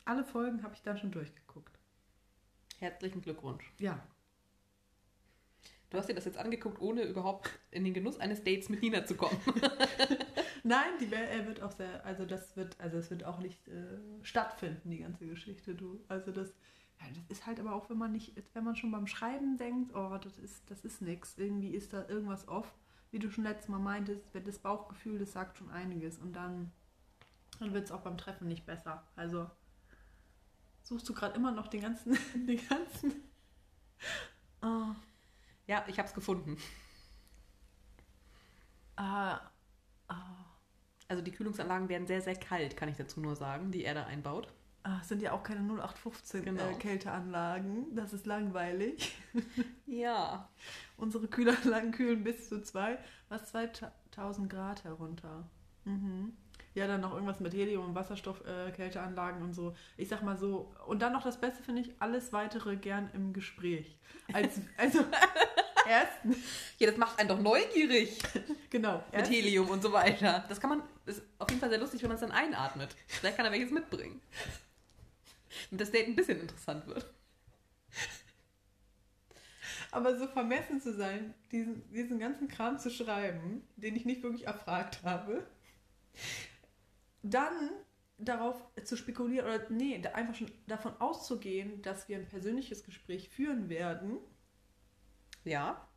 Alle 0.05 0.23
Folgen 0.23 0.61
habe 0.63 0.73
ich 0.75 0.81
dann 0.81 0.97
schon 0.97 1.11
durchgeguckt. 1.11 1.72
Herzlichen 2.83 3.21
Glückwunsch. 3.21 3.63
Ja. 3.79 4.05
Du 5.89 5.97
hast 5.97 6.09
dir 6.09 6.15
das 6.15 6.25
jetzt 6.25 6.37
angeguckt, 6.37 6.81
ohne 6.81 7.03
überhaupt 7.03 7.49
in 7.71 7.85
den 7.85 7.93
Genuss 7.93 8.19
eines 8.19 8.43
Dates 8.43 8.67
mit 8.67 8.81
Nina 8.81 9.05
zu 9.05 9.15
kommen. 9.15 9.39
Nein, 10.63 10.91
die 10.99 11.09
er 11.13 11.47
wird 11.47 11.61
auch 11.61 11.71
sehr, 11.71 12.05
also 12.05 12.25
das 12.25 12.57
wird, 12.57 12.77
also 12.81 12.97
es 12.97 13.09
wird 13.09 13.23
auch 13.23 13.39
nicht 13.39 13.69
äh, 13.69 13.99
stattfinden, 14.21 14.89
die 14.89 14.97
ganze 14.97 15.25
Geschichte, 15.25 15.75
du. 15.75 16.03
Also 16.09 16.33
das 16.33 16.57
Ja, 16.99 17.05
das 17.15 17.23
ist 17.29 17.45
halt 17.45 17.61
aber 17.61 17.73
auch, 17.73 17.89
wenn 17.89 17.97
man 17.97 18.11
nicht, 18.11 18.33
wenn 18.53 18.65
man 18.65 18.75
schon 18.75 18.91
beim 18.91 19.07
Schreiben 19.07 19.55
denkt, 19.55 19.95
oh, 19.95 20.17
das 20.17 20.37
ist, 20.37 20.69
das 20.69 20.83
ist 20.83 21.01
nix. 21.01 21.37
Irgendwie 21.37 21.73
ist 21.73 21.93
da 21.93 22.05
irgendwas 22.09 22.49
off. 22.49 22.75
Wie 23.11 23.19
du 23.19 23.31
schon 23.31 23.45
letztes 23.45 23.69
Mal 23.69 23.79
meintest, 23.79 24.25
das 24.33 24.59
Bauchgefühl, 24.59 25.19
das 25.19 25.31
sagt 25.31 25.57
schon 25.57 25.71
einiges. 25.71 26.17
Und 26.17 26.35
dann, 26.35 26.73
dann 27.61 27.73
wird 27.73 27.85
es 27.85 27.93
auch 27.93 28.01
beim 28.01 28.17
Treffen 28.17 28.49
nicht 28.49 28.65
besser. 28.65 29.07
Also 29.15 29.49
suchst 30.83 31.07
du 31.09 31.13
gerade 31.13 31.35
immer 31.35 31.51
noch 31.51 31.67
den 31.67 31.81
ganzen, 31.81 32.17
den 32.47 32.59
ganzen. 32.67 33.13
Oh. 34.61 34.93
Ja, 35.67 35.83
ich 35.87 35.97
habe 35.97 36.07
es 36.07 36.13
gefunden. 36.13 36.57
Ah, 38.95 39.39
ah, 40.07 40.45
Also 41.07 41.23
die 41.23 41.31
Kühlungsanlagen 41.31 41.89
werden 41.89 42.07
sehr, 42.07 42.21
sehr 42.21 42.35
kalt, 42.35 42.77
kann 42.77 42.89
ich 42.89 42.97
dazu 42.97 43.19
nur 43.21 43.35
sagen, 43.35 43.71
die 43.71 43.83
er 43.83 43.93
da 43.95 44.05
einbaut. 44.05 44.53
ah, 44.83 44.99
es 45.01 45.07
sind 45.07 45.21
ja 45.21 45.31
auch 45.31 45.43
keine 45.43 45.61
0815 45.61 46.45
Genau. 46.45 46.67
äh, 46.69 46.73
Kälteanlagen. 46.75 47.95
Das 47.95 48.13
ist 48.13 48.25
langweilig. 48.25 49.15
Ja. 49.85 50.49
Unsere 50.97 51.27
Kühlanlagen 51.27 51.91
kühlen 51.91 52.23
bis 52.23 52.49
zu 52.49 52.63
zwei, 52.63 52.97
was 53.29 53.45
2000 53.51 54.49
Grad 54.49 54.83
herunter. 54.85 55.47
Mhm. 55.85 56.35
Ja, 56.75 56.87
dann 56.87 57.01
noch 57.01 57.13
irgendwas 57.13 57.39
mit 57.39 57.53
Helium 57.53 57.85
und 57.85 57.95
Wasserstoff, 57.95 58.41
äh, 58.45 58.71
Kälteanlagen 58.71 59.41
und 59.41 59.53
so. 59.53 59.75
Ich 59.95 60.07
sag 60.09 60.23
mal 60.23 60.37
so. 60.37 60.73
Und 60.87 61.01
dann 61.01 61.13
noch 61.13 61.23
das 61.23 61.39
Beste 61.39 61.61
finde 61.63 61.81
ich, 61.81 61.91
alles 61.99 62.33
weitere 62.33 62.77
gern 62.77 63.09
im 63.13 63.33
Gespräch. 63.33 63.97
Als, 64.33 64.59
also, 64.77 65.05
erstens, 65.87 66.37
Ja, 66.79 66.87
das 66.87 66.97
macht 66.97 67.19
einen 67.19 67.29
doch 67.29 67.39
neugierig 67.39 68.17
genau. 68.69 69.03
mit 69.11 69.29
Helium 69.29 69.69
und 69.69 69.83
so 69.83 69.93
weiter. 69.93 70.45
Das 70.49 70.59
kann 70.59 70.71
man, 70.71 70.83
ist 71.05 71.21
auf 71.37 71.49
jeden 71.49 71.59
Fall 71.59 71.69
sehr 71.69 71.79
lustig, 71.79 72.01
wenn 72.01 72.09
man 72.09 72.15
es 72.15 72.21
dann 72.21 72.31
einatmet. 72.31 72.95
Vielleicht 73.07 73.37
kann 73.37 73.45
er 73.45 73.51
welches 73.51 73.71
mitbringen. 73.71 74.19
Damit 75.69 75.81
das 75.81 75.91
Date 75.91 76.07
ein 76.07 76.15
bisschen 76.15 76.39
interessant 76.41 76.87
wird. 76.87 77.05
aber 79.91 80.17
so 80.17 80.27
vermessen 80.27 80.81
zu 80.81 80.93
sein, 80.93 81.35
diesen, 81.51 81.87
diesen 81.93 82.19
ganzen 82.19 82.47
Kram 82.47 82.79
zu 82.79 82.89
schreiben, 82.89 83.61
den 83.75 83.95
ich 83.95 84.05
nicht 84.05 84.23
wirklich 84.23 84.47
erfragt 84.47 85.03
habe, 85.03 85.45
dann 87.23 87.71
darauf 88.17 88.61
zu 88.83 88.95
spekulieren 88.95 89.45
oder 89.47 89.69
nee, 89.69 89.99
da 89.99 90.11
einfach 90.11 90.35
schon 90.35 90.51
davon 90.67 90.95
auszugehen, 91.01 91.81
dass 91.81 92.07
wir 92.07 92.17
ein 92.17 92.27
persönliches 92.27 92.83
Gespräch 92.83 93.29
führen 93.29 93.69
werden 93.69 94.19
Ja. 95.43 95.87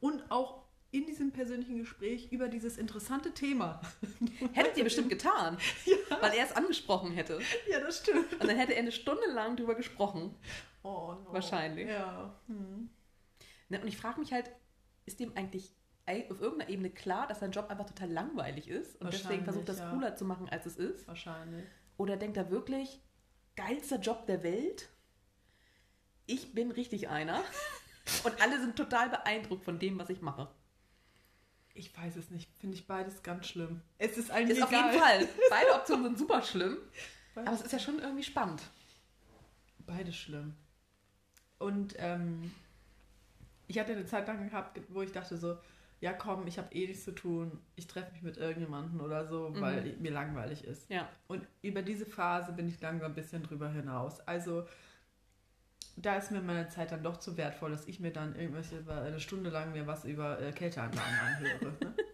und 0.00 0.30
auch 0.30 0.64
in 0.90 1.06
diesem 1.06 1.32
persönlichen 1.32 1.78
Gespräch 1.78 2.30
über 2.30 2.46
dieses 2.46 2.76
interessante 2.76 3.32
Thema. 3.34 3.80
Hättet 4.52 4.76
ihr 4.76 4.84
bestimmt 4.84 5.08
getan, 5.08 5.58
weil 6.20 6.34
er 6.34 6.44
es 6.44 6.52
angesprochen 6.52 7.10
hätte. 7.10 7.40
Ja, 7.68 7.80
das 7.80 7.98
stimmt. 7.98 8.32
Und 8.34 8.44
dann 8.46 8.56
hätte 8.56 8.74
er 8.74 8.78
eine 8.82 8.92
Stunde 8.92 9.26
lang 9.32 9.56
drüber 9.56 9.74
gesprochen. 9.74 10.36
Oh, 10.84 11.14
no. 11.24 11.32
Wahrscheinlich. 11.32 11.88
Ja. 11.88 12.38
Hm. 12.46 12.90
Ne, 13.70 13.80
Und 13.80 13.88
ich 13.88 13.96
frage 13.96 14.20
mich 14.20 14.32
halt, 14.32 14.52
ist 15.04 15.18
dem 15.18 15.36
eigentlich 15.36 15.72
ei- 15.72 15.74
auf 16.06 16.40
irgendeiner 16.40 16.68
Ebene 16.68 16.90
klar, 16.90 17.26
dass 17.26 17.40
sein 17.40 17.50
Job 17.50 17.70
einfach 17.70 17.86
total 17.86 18.10
langweilig 18.10 18.68
ist 18.68 19.00
und 19.00 19.12
deswegen 19.12 19.44
versucht, 19.44 19.68
das 19.68 19.78
ja. 19.78 19.90
cooler 19.90 20.16
zu 20.16 20.24
machen, 20.24 20.48
als 20.48 20.66
es 20.66 20.76
ist? 20.76 21.08
Wahrscheinlich. 21.08 21.64
Oder 21.96 22.16
denkt 22.16 22.36
er 22.36 22.50
wirklich, 22.50 23.00
geilster 23.56 23.98
Job 23.98 24.26
der 24.26 24.42
Welt? 24.42 24.90
Ich 26.26 26.54
bin 26.54 26.70
richtig 26.70 27.08
einer. 27.08 27.42
Und 28.24 28.40
alle 28.42 28.60
sind 28.60 28.76
total 28.76 29.08
beeindruckt 29.08 29.64
von 29.64 29.78
dem, 29.78 29.98
was 29.98 30.10
ich 30.10 30.20
mache. 30.20 30.50
Ich 31.72 31.96
weiß 31.96 32.16
es 32.16 32.30
nicht. 32.30 32.50
Finde 32.58 32.76
ich 32.76 32.86
beides 32.86 33.22
ganz 33.22 33.46
schlimm. 33.46 33.80
Es 33.98 34.18
ist 34.18 34.30
eigentlich 34.30 34.58
Ist 34.58 34.64
auf 34.64 34.70
egal. 34.70 34.92
jeden 34.92 35.02
Fall. 35.02 35.28
Beide 35.50 35.74
Optionen 35.74 36.04
sind 36.04 36.18
super 36.18 36.42
schlimm. 36.42 36.76
Beides, 37.34 37.48
Aber 37.48 37.56
es 37.56 37.62
ist 37.62 37.72
ja 37.72 37.78
schon 37.78 37.98
irgendwie 37.98 38.22
spannend. 38.22 38.62
beides 39.86 40.16
schlimm. 40.16 40.54
Und 41.58 41.94
ähm, 41.98 42.52
ich 43.66 43.78
hatte 43.78 43.92
eine 43.92 44.06
Zeit 44.06 44.26
lang 44.28 44.48
gehabt, 44.48 44.80
wo 44.88 45.02
ich 45.02 45.12
dachte 45.12 45.36
so, 45.36 45.56
ja 46.04 46.12
komm, 46.12 46.46
ich 46.46 46.58
habe 46.58 46.70
eh 46.74 46.86
nichts 46.86 47.04
zu 47.04 47.12
tun. 47.12 47.58
Ich 47.76 47.86
treffe 47.86 48.12
mich 48.12 48.20
mit 48.22 48.36
irgendjemandem 48.36 49.00
oder 49.00 49.26
so, 49.26 49.48
Mhm. 49.48 49.60
weil 49.62 49.96
mir 50.00 50.10
langweilig 50.12 50.62
ist. 50.64 50.90
Ja. 50.90 51.08
Und 51.28 51.46
über 51.62 51.80
diese 51.80 52.04
Phase 52.04 52.52
bin 52.52 52.68
ich 52.68 52.78
langsam 52.82 53.12
ein 53.12 53.14
bisschen 53.14 53.42
drüber 53.42 53.70
hinaus. 53.70 54.20
Also 54.20 54.66
da 55.96 56.16
ist 56.16 56.30
mir 56.30 56.42
meine 56.42 56.68
Zeit 56.68 56.92
dann 56.92 57.02
doch 57.02 57.16
zu 57.18 57.36
wertvoll, 57.38 57.70
dass 57.70 57.86
ich 57.88 58.00
mir 58.00 58.12
dann 58.12 58.34
irgendwelche 58.36 58.78
über 58.78 59.00
eine 59.00 59.18
Stunde 59.18 59.48
lang 59.48 59.72
mir 59.72 59.86
was 59.86 60.04
über 60.04 60.40
äh, 60.40 60.52
Kälteanlagen 60.52 61.18
anhöre. 61.26 61.72
Ne? 61.80 61.94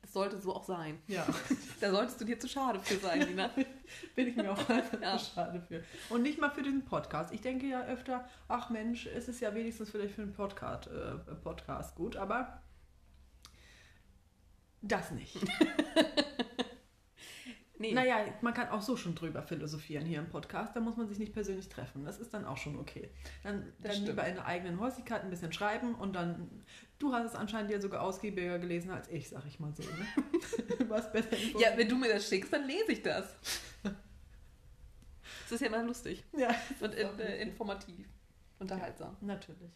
Das 0.00 0.14
sollte 0.14 0.40
so 0.40 0.54
auch 0.56 0.64
sein. 0.64 0.98
Ja, 1.06 1.26
Da 1.82 1.90
solltest 1.90 2.18
du 2.18 2.24
dir 2.24 2.38
zu 2.40 2.48
schade 2.48 2.80
für 2.80 2.94
sein, 2.96 3.20
Lina. 3.20 3.50
bin 4.16 4.28
ich 4.28 4.34
mir 4.36 4.50
auch 4.50 4.68
einfach 4.70 5.00
Ja. 5.02 5.18
zu 5.18 5.26
schade 5.34 5.60
für. 5.60 5.84
Und 6.08 6.22
nicht 6.22 6.40
mal 6.40 6.48
für 6.50 6.62
diesen 6.62 6.86
Podcast. 6.86 7.34
Ich 7.34 7.42
denke 7.42 7.66
ja 7.66 7.84
öfter, 7.84 8.26
ach 8.48 8.70
Mensch, 8.70 9.06
es 9.06 9.28
ist 9.28 9.40
ja 9.40 9.54
wenigstens 9.54 9.90
vielleicht 9.90 10.14
für 10.14 10.22
einen 10.22 10.32
Podcast, 10.32 10.86
äh, 10.88 11.34
Podcast 11.42 11.94
gut, 11.96 12.16
aber 12.16 12.62
das 14.82 15.10
nicht. 15.10 15.36
Nee. 17.80 17.92
Naja, 17.92 18.24
man 18.40 18.54
kann 18.54 18.68
auch 18.70 18.82
so 18.82 18.96
schon 18.96 19.14
drüber 19.14 19.42
philosophieren 19.42 20.04
hier 20.04 20.18
im 20.18 20.28
Podcast. 20.28 20.74
Da 20.74 20.80
muss 20.80 20.96
man 20.96 21.06
sich 21.06 21.20
nicht 21.20 21.32
persönlich 21.32 21.68
treffen. 21.68 22.04
Das 22.04 22.18
ist 22.18 22.34
dann 22.34 22.44
auch 22.44 22.56
schon 22.56 22.76
okay. 22.76 23.10
Dann, 23.44 23.60
Das 23.60 23.72
dann 23.78 23.92
stimmt. 23.92 24.08
lieber 24.08 24.26
in 24.26 24.34
der 24.34 24.46
eigenen 24.46 24.80
Häuslichkeit 24.80 25.22
ein 25.22 25.30
bisschen 25.30 25.52
schreiben 25.52 25.94
und 25.94 26.14
dann. 26.14 26.64
Du 26.98 27.12
hast 27.12 27.24
es 27.26 27.34
anscheinend 27.36 27.70
ja 27.70 27.80
sogar 27.80 28.02
ausgiebiger 28.02 28.58
gelesen 28.58 28.90
als 28.90 29.08
ich, 29.08 29.28
sag 29.28 29.46
ich 29.46 29.60
mal 29.60 29.72
so. 29.72 29.84
Ne? 29.84 30.06
du 30.78 30.88
warst 30.88 31.12
besser 31.12 31.30
informiert. 31.30 31.60
Ja, 31.60 31.78
wenn 31.78 31.88
du 31.88 31.96
mir 31.96 32.12
das 32.12 32.28
schickst, 32.28 32.52
dann 32.52 32.66
lese 32.66 32.92
ich 32.92 33.02
das. 33.02 33.36
Das 35.44 35.52
ist 35.52 35.60
ja 35.62 35.68
immer 35.68 35.82
lustig 35.82 36.24
ja, 36.36 36.54
und 36.80 36.94
in, 36.94 37.18
äh, 37.20 37.40
informativ. 37.40 38.06
Unterhaltsam. 38.58 39.16
natürlich. 39.22 39.70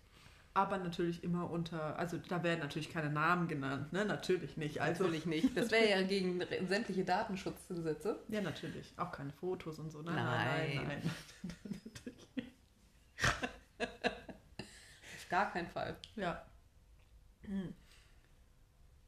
Aber 0.54 0.76
natürlich 0.76 1.24
immer 1.24 1.50
unter. 1.50 1.98
Also 1.98 2.18
da 2.28 2.42
werden 2.42 2.60
natürlich 2.60 2.90
keine 2.90 3.10
Namen 3.10 3.48
genannt, 3.48 3.92
ne? 3.92 4.04
Natürlich 4.04 4.56
nicht. 4.58 4.82
Also, 4.82 5.04
Natürlich 5.04 5.24
nicht. 5.26 5.56
Das 5.56 5.70
wäre 5.70 5.88
ja 5.88 6.02
gegen 6.02 6.42
sämtliche 6.68 7.04
Datenschutzgesetze. 7.04 8.18
Ja, 8.28 8.42
natürlich. 8.42 8.92
Auch 8.98 9.12
keine 9.12 9.32
Fotos 9.32 9.78
und 9.78 9.90
so. 9.90 10.02
Nein, 10.02 10.14
Nein. 10.14 10.76
nein, 10.76 10.86
nein. 10.88 11.10
Auf 13.78 15.28
gar 15.30 15.50
keinen 15.50 15.68
Fall. 15.68 15.96
Ja. 16.16 16.44
Hm. 17.44 17.74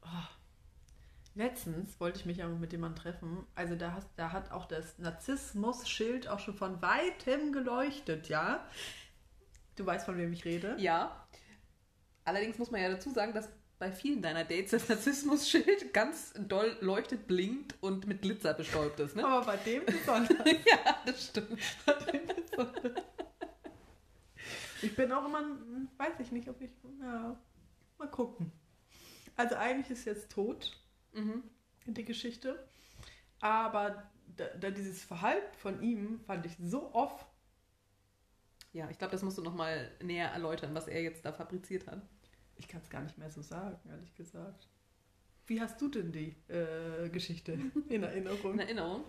Oh. 0.01 0.07
Letztens 1.35 1.99
wollte 1.99 2.19
ich 2.19 2.25
mich 2.25 2.37
ja 2.37 2.47
mit 2.47 2.71
jemandem 2.71 3.01
treffen. 3.03 3.45
Also 3.55 3.75
da, 3.75 3.91
hast, 3.91 4.07
da 4.15 4.31
hat 4.31 4.51
auch 4.51 4.65
das 4.65 4.97
Narzissmus-Schild 4.97 6.29
auch 6.29 6.39
schon 6.39 6.55
von 6.55 6.81
weitem 6.81 7.51
geleuchtet, 7.51 8.29
ja? 8.29 8.65
Du 9.75 9.85
weißt, 9.85 10.05
von 10.05 10.17
wem 10.17 10.31
ich 10.33 10.45
rede? 10.45 10.75
Ja. 10.79 11.27
Allerdings 12.23 12.57
muss 12.57 12.71
man 12.71 12.81
ja 12.81 12.89
dazu 12.89 13.11
sagen, 13.11 13.33
dass 13.33 13.49
bei 13.77 13.91
vielen 13.91 14.21
deiner 14.21 14.45
Dates 14.45 14.71
das 14.71 14.87
Narzissmus-Schild 14.87 15.93
ganz 15.93 16.33
doll 16.37 16.77
leuchtet, 16.79 17.27
blinkt 17.27 17.75
und 17.81 18.07
mit 18.07 18.21
Glitzer 18.21 18.53
bestäubt 18.53 18.99
ist, 19.01 19.15
ne? 19.15 19.25
Aber 19.25 19.45
bei 19.45 19.57
dem 19.57 19.85
besonders. 19.85 20.45
ja, 20.65 20.95
das 21.05 21.27
stimmt. 21.27 21.59
Ich 24.81 24.95
bin 24.95 25.11
auch 25.11 25.25
immer, 25.25 25.41
weiß 25.97 26.19
ich 26.19 26.31
nicht, 26.31 26.47
ob 26.47 26.61
ich, 26.61 26.69
ja, 27.01 27.35
mal 27.97 28.07
gucken. 28.09 28.51
Also 29.35 29.55
eigentlich 29.55 29.89
ist 29.91 30.05
jetzt 30.05 30.31
tot, 30.31 30.71
Mhm. 31.13 31.43
die 31.85 32.03
Geschichte. 32.05 32.67
Aber 33.39 34.09
da, 34.35 34.45
da 34.59 34.69
dieses 34.69 35.03
Verhalten 35.03 35.55
von 35.57 35.81
ihm 35.81 36.19
fand 36.25 36.45
ich 36.45 36.53
so 36.61 36.93
off. 36.93 37.25
Ja, 38.75 38.89
ich 38.89 38.97
glaube, 38.97 39.13
das 39.13 39.23
musst 39.23 39.37
du 39.37 39.41
nochmal 39.41 39.89
näher 40.03 40.27
erläutern, 40.31 40.75
was 40.75 40.89
er 40.89 41.01
jetzt 41.01 41.23
da 41.23 41.31
fabriziert 41.31 41.87
hat. 41.87 42.01
Ich 42.57 42.67
kann 42.67 42.81
es 42.81 42.89
gar 42.89 43.01
nicht 43.01 43.17
mehr 43.17 43.29
so 43.29 43.41
sagen, 43.41 43.79
ehrlich 43.89 44.13
gesagt. 44.15 44.67
Wie 45.47 45.61
hast 45.61 45.79
du 45.81 45.87
denn 45.87 46.11
die 46.11 46.35
äh, 46.49 47.07
Geschichte 47.09 47.53
in 47.89 48.03
Erinnerung? 48.03 48.53
In 48.53 48.59
Erinnerung. 48.59 49.05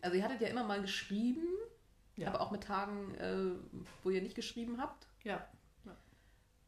Also 0.00 0.16
ihr 0.16 0.24
hattet 0.24 0.40
ja 0.40 0.48
immer 0.48 0.64
mal 0.64 0.80
geschrieben, 0.80 1.46
Ja. 2.16 2.28
aber 2.28 2.40
auch 2.40 2.50
mit 2.50 2.64
Tagen, 2.64 3.14
äh, 3.14 3.52
wo 4.02 4.10
ihr 4.10 4.22
nicht 4.22 4.34
geschrieben 4.34 4.78
habt. 4.80 5.06
Ja. 5.22 5.46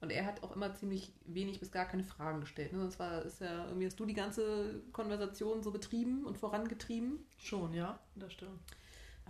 Und 0.01 0.11
er 0.11 0.25
hat 0.25 0.43
auch 0.45 0.55
immer 0.55 0.73
ziemlich 0.75 1.13
wenig 1.27 1.59
bis 1.59 1.73
gar 1.73 1.87
keine 1.87 2.05
Fragen 2.05 2.41
gestellt. 2.41 2.73
Ne? 2.73 2.79
Sonst 2.79 2.99
war, 3.01 3.23
ist 3.23 3.41
ja, 3.41 3.67
irgendwie 3.67 3.87
hast 3.87 3.99
du 3.99 4.07
die 4.07 4.15
ganze 4.15 4.81
Konversation 4.93 5.63
so 5.63 5.73
betrieben 5.73 6.25
und 6.25 6.39
vorangetrieben. 6.39 7.19
Schon, 7.37 7.75
ja, 7.75 7.99
das 8.15 8.33
stimmt. 8.33 8.61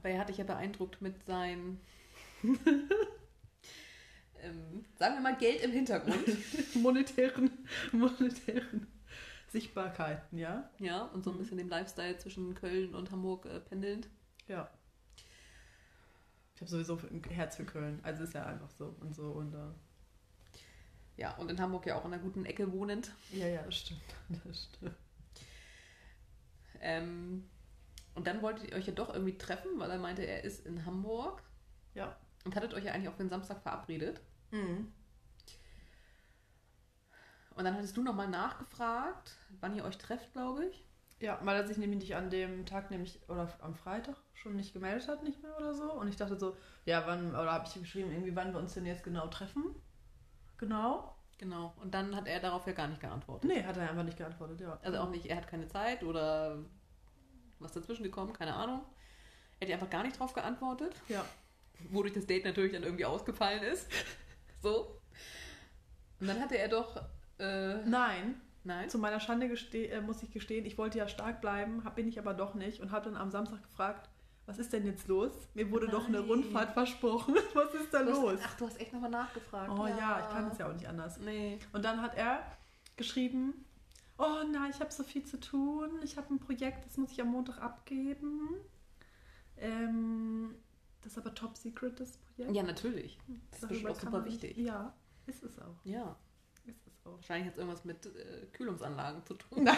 Aber 0.01 0.09
er 0.09 0.19
hat 0.19 0.31
dich 0.31 0.39
ja 0.39 0.45
beeindruckt 0.45 1.03
mit 1.03 1.23
seinen, 1.27 1.79
ähm, 2.43 2.57
sagen 4.97 5.17
wir 5.17 5.21
mal, 5.21 5.37
Geld 5.37 5.63
im 5.63 5.73
Hintergrund. 5.73 6.25
monetären, 6.75 7.51
monetären 7.93 8.87
Sichtbarkeiten, 9.49 10.39
ja? 10.39 10.71
ja, 10.79 11.03
und 11.03 11.23
so 11.23 11.33
ein 11.33 11.37
bisschen 11.37 11.59
dem 11.59 11.69
Lifestyle 11.69 12.17
zwischen 12.17 12.55
Köln 12.55 12.95
und 12.95 13.11
Hamburg 13.11 13.45
äh, 13.45 13.61
pendelnd. 13.61 14.09
Ja. 14.49 14.71
Ich 16.55 16.63
habe 16.63 16.71
sowieso 16.71 16.99
ein 17.11 17.23
Herz 17.25 17.57
für 17.57 17.67
Köln. 17.67 18.01
Also 18.03 18.25
ist 18.25 18.33
ja 18.33 18.47
einfach 18.47 18.71
so 18.71 18.97
und 19.01 19.15
so 19.15 19.33
und 19.33 19.53
äh, 19.53 19.59
Ja, 21.19 21.37
und 21.37 21.51
in 21.51 21.61
Hamburg 21.61 21.85
ja 21.85 21.97
auch 21.97 22.07
in 22.07 22.15
einer 22.15 22.23
guten 22.23 22.47
Ecke 22.47 22.73
wohnend. 22.73 23.13
ja, 23.33 23.47
ja, 23.47 23.63
das 23.65 23.77
stimmt. 23.77 24.01
Das 24.45 24.65
stimmt. 24.65 24.97
Ähm, 26.81 27.51
und 28.21 28.27
dann 28.27 28.43
wolltet 28.43 28.69
ihr 28.69 28.77
euch 28.77 28.87
ja 28.87 28.93
doch 28.93 29.15
irgendwie 29.15 29.39
treffen, 29.39 29.79
weil 29.79 29.91
er 29.91 29.99
meinte, 29.99 30.21
er 30.21 30.45
ist 30.45 30.67
in 30.67 30.85
Hamburg. 30.85 31.43
Ja. 31.95 32.19
Und 32.45 32.55
hattet 32.55 32.75
euch 32.75 32.85
ja 32.85 32.93
eigentlich 32.93 33.09
auch 33.09 33.15
für 33.15 33.23
den 33.23 33.31
Samstag 33.31 33.63
verabredet. 33.63 34.21
Mhm. 34.51 34.93
Und 37.55 37.65
dann 37.65 37.75
hattest 37.75 37.97
du 37.97 38.03
nochmal 38.03 38.29
nachgefragt, 38.29 39.39
wann 39.61 39.75
ihr 39.75 39.87
euch 39.87 39.97
trefft, 39.97 40.35
glaube 40.35 40.67
ich. 40.67 40.87
Ja, 41.19 41.41
weil 41.45 41.57
er 41.57 41.67
sich 41.67 41.79
nämlich 41.79 42.01
nicht 42.01 42.15
an 42.15 42.29
dem 42.29 42.67
Tag, 42.67 42.91
nämlich, 42.91 43.27
oder 43.31 43.49
am 43.63 43.75
Freitag 43.75 44.17
schon 44.35 44.55
nicht 44.55 44.75
gemeldet 44.75 45.09
hat, 45.09 45.23
nicht 45.23 45.43
mehr 45.43 45.57
oder 45.57 45.73
so. 45.73 45.91
Und 45.91 46.09
ich 46.09 46.17
dachte 46.17 46.39
so, 46.39 46.59
ja, 46.85 47.07
wann, 47.07 47.31
oder 47.31 47.53
habe 47.53 47.67
ich 47.67 47.73
geschrieben, 47.73 48.11
irgendwie, 48.11 48.37
wann 48.37 48.53
wir 48.53 48.61
uns 48.61 48.75
denn 48.75 48.85
jetzt 48.85 49.03
genau 49.03 49.29
treffen? 49.29 49.75
Genau. 50.59 51.17
Genau. 51.39 51.73
Und 51.81 51.95
dann 51.95 52.15
hat 52.15 52.29
er 52.29 52.41
darauf 52.41 52.67
ja 52.67 52.75
gar 52.75 52.89
nicht 52.89 53.01
geantwortet. 53.01 53.49
Nee, 53.49 53.65
hat 53.65 53.79
er 53.79 53.89
einfach 53.89 54.05
nicht 54.05 54.19
geantwortet, 54.19 54.61
ja. 54.61 54.79
Also 54.83 54.99
auch 54.99 55.09
nicht, 55.09 55.25
er 55.25 55.39
hat 55.39 55.49
keine 55.49 55.69
Zeit 55.69 56.05
oder 56.05 56.59
was 57.61 57.73
dazwischen 57.73 58.03
gekommen, 58.03 58.33
keine 58.33 58.55
Ahnung. 58.55 58.83
Er 59.61 59.69
hat 59.69 59.75
einfach 59.75 59.91
gar 59.91 60.03
nicht 60.03 60.19
drauf 60.19 60.33
geantwortet. 60.33 60.95
Ja. 61.09 61.25
Wodurch 61.91 62.15
das 62.15 62.27
Date 62.27 62.45
natürlich 62.45 62.73
dann 62.73 62.83
irgendwie 62.83 63.05
ausgefallen 63.05 63.63
ist. 63.63 63.87
so. 64.63 64.99
Und 66.21 66.27
dann 66.27 66.41
hatte 66.41 66.57
er 66.59 66.69
doch. 66.69 66.97
Äh, 67.39 67.77
Nein, 67.87 68.39
nein. 68.65 68.91
zu 68.91 68.99
meiner 68.99 69.19
Schande 69.21 69.49
geste 69.49 69.89
äh, 69.89 70.03
muss 70.03 70.23
ich 70.23 70.31
gestehen, 70.31 70.67
ich 70.67 70.77
wollte 70.77 70.99
ja 70.99 71.09
stark 71.09 71.41
bleiben, 71.41 71.85
hab, 71.85 71.97
bin 71.97 72.07
ich 72.07 72.19
aber 72.19 72.35
doch 72.35 72.53
nicht 72.55 72.81
und 72.83 72.91
habe 72.93 73.07
dann 73.07 73.17
am 73.17 73.31
Samstag 73.31 73.63
gefragt, 73.63 74.11
was 74.45 74.59
ist 74.59 74.73
denn 74.75 74.85
jetzt 74.85 75.09
los? 75.09 75.31
Mir 75.55 75.71
wurde 75.71 75.89
doch 75.89 76.07
eine 76.07 76.19
Nein. 76.19 76.29
Rundfahrt 76.29 76.73
versprochen. 76.75 77.35
Was 77.55 77.73
ist 77.73 77.95
da 77.95 78.01
hast- 78.01 78.09
los? 78.09 78.41
Ach, 78.45 78.57
du 78.57 78.67
hast 78.67 78.81
echt 78.81 78.93
nochmal 78.93 79.11
nachgefragt. 79.11 79.71
Oh 79.71 79.87
ja. 79.87 80.21
ich 80.21 80.29
kann 80.35 80.51
es 80.51 80.59
ja 80.59 80.69
auch 80.69 80.73
nicht 80.73 80.87
anders. 80.89 81.19
Nee. 81.19 81.59
Und 81.73 81.85
dann 81.85 82.03
hat 82.03 82.17
er 82.17 82.43
geschrieben, 82.97 83.65
oh 84.21 84.45
nein, 84.53 84.71
ich 84.71 84.81
habe 84.81 84.93
so 84.93 85.03
viel 85.03 85.25
zu 85.25 85.39
tun, 85.41 85.91
ich 86.03 86.17
habe 86.17 86.33
ein 86.35 86.39
Projekt, 86.39 86.85
das 86.87 86.97
muss 86.97 87.11
ich 87.13 87.21
am 87.21 87.29
Montag 87.29 87.59
abgeben. 87.61 88.51
Ähm, 89.57 90.55
das 91.03 91.13
ist 91.13 91.19
aber 91.19 91.35
top 91.35 91.57
secret, 91.57 91.99
das 92.01 92.17
Projekt. 92.19 92.55
Ja, 92.55 92.63
natürlich. 92.63 93.19
Das 93.51 93.63
ist 93.63 93.71
Darüber 93.71 93.89
bestimmt 93.91 94.13
auch 94.15 94.19
super 94.19 94.23
nicht- 94.31 94.43
wichtig. 94.43 94.57
Ja, 94.59 94.95
ist 95.27 95.43
es 95.43 95.59
auch. 95.59 95.77
Ja. 95.85 96.17
Ist 96.67 96.87
es 96.87 97.07
auch. 97.07 97.15
Wahrscheinlich 97.17 97.47
hat 97.47 97.55
es 97.55 97.59
irgendwas 97.59 97.85
mit 97.85 98.07
äh, 98.07 98.47
Kühlungsanlagen 98.53 99.25
zu 99.25 99.35
tun. 99.35 99.69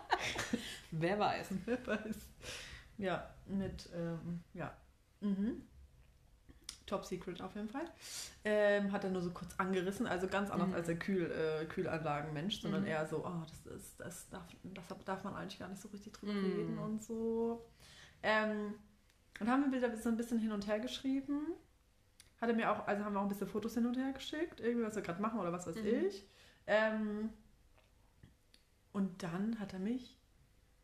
Wer 0.92 1.18
weiß. 1.18 1.48
Wer 1.64 1.86
weiß. 1.86 2.16
Ja, 2.98 3.28
mit, 3.46 3.88
ähm, 3.94 4.42
ja. 4.54 4.74
Mhm. 5.20 5.62
Top 6.86 7.04
Secret 7.04 7.40
auf 7.42 7.54
jeden 7.56 7.68
Fall. 7.68 7.84
Ähm, 8.44 8.92
hat 8.92 9.04
er 9.04 9.10
nur 9.10 9.22
so 9.22 9.30
kurz 9.32 9.54
angerissen, 9.58 10.06
also 10.06 10.28
ganz 10.28 10.50
anders 10.50 10.68
Mhm. 10.68 10.74
als 10.74 10.86
der 10.86 10.98
Kühl, 10.98 11.30
äh, 11.30 11.66
Kühlanlagenmensch, 11.66 12.60
sondern 12.60 12.82
Mhm. 12.82 12.88
eher 12.88 13.06
so, 13.06 13.24
oh, 13.26 13.42
das 13.48 13.66
ist, 13.76 14.00
das 14.00 14.28
darf, 14.30 14.44
das 14.62 14.84
darf 15.04 15.24
man 15.24 15.34
eigentlich 15.34 15.58
gar 15.58 15.68
nicht 15.68 15.82
so 15.82 15.88
richtig 15.88 16.12
drüber 16.14 16.32
Mhm. 16.32 16.42
reden 16.42 16.78
und 16.78 17.02
so. 17.02 17.66
Ähm, 18.22 18.74
dann 19.38 19.50
haben 19.50 19.70
wir 19.70 19.78
wieder 19.78 19.96
so 19.96 20.08
ein 20.08 20.16
bisschen 20.16 20.38
hin 20.38 20.52
und 20.52 20.66
her 20.66 20.80
geschrieben. 20.80 21.54
Hat 22.40 22.48
er 22.50 22.54
mir 22.56 22.70
auch, 22.70 22.86
also 22.86 23.04
haben 23.04 23.14
wir 23.14 23.20
auch 23.20 23.24
ein 23.24 23.28
bisschen 23.28 23.48
Fotos 23.48 23.74
hin 23.74 23.86
und 23.86 23.96
her 23.96 24.12
geschickt, 24.12 24.60
irgendwie 24.60 24.86
was 24.86 24.96
wir 24.96 25.02
gerade 25.02 25.22
machen 25.22 25.40
oder 25.40 25.52
was 25.52 25.66
weiß 25.66 25.76
Mhm. 25.76 26.06
ich. 26.06 26.26
Ähm, 26.66 27.30
und 28.92 29.22
dann 29.22 29.58
hat 29.60 29.72
er 29.72 29.78
mich 29.78 30.16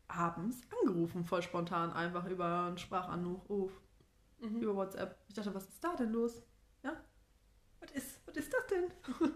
abends 0.07 0.61
angerufen, 0.81 1.25
voll 1.25 1.41
spontan, 1.43 1.93
einfach 1.93 2.25
über 2.27 2.67
einen 2.67 2.77
Sprachanruf, 2.77 3.71
Mhm. 4.43 4.61
über 4.61 4.75
WhatsApp. 4.75 5.17
Ich 5.27 5.35
dachte, 5.35 5.53
was 5.53 5.67
ist 5.67 5.83
da 5.83 5.95
denn 5.95 6.11
los? 6.11 6.41
Ja? 6.83 6.93
Was 7.79 7.91
ist, 7.91 8.21
was 8.27 8.35
ist 8.35 8.53
das 8.53 8.67
denn? 8.67 8.91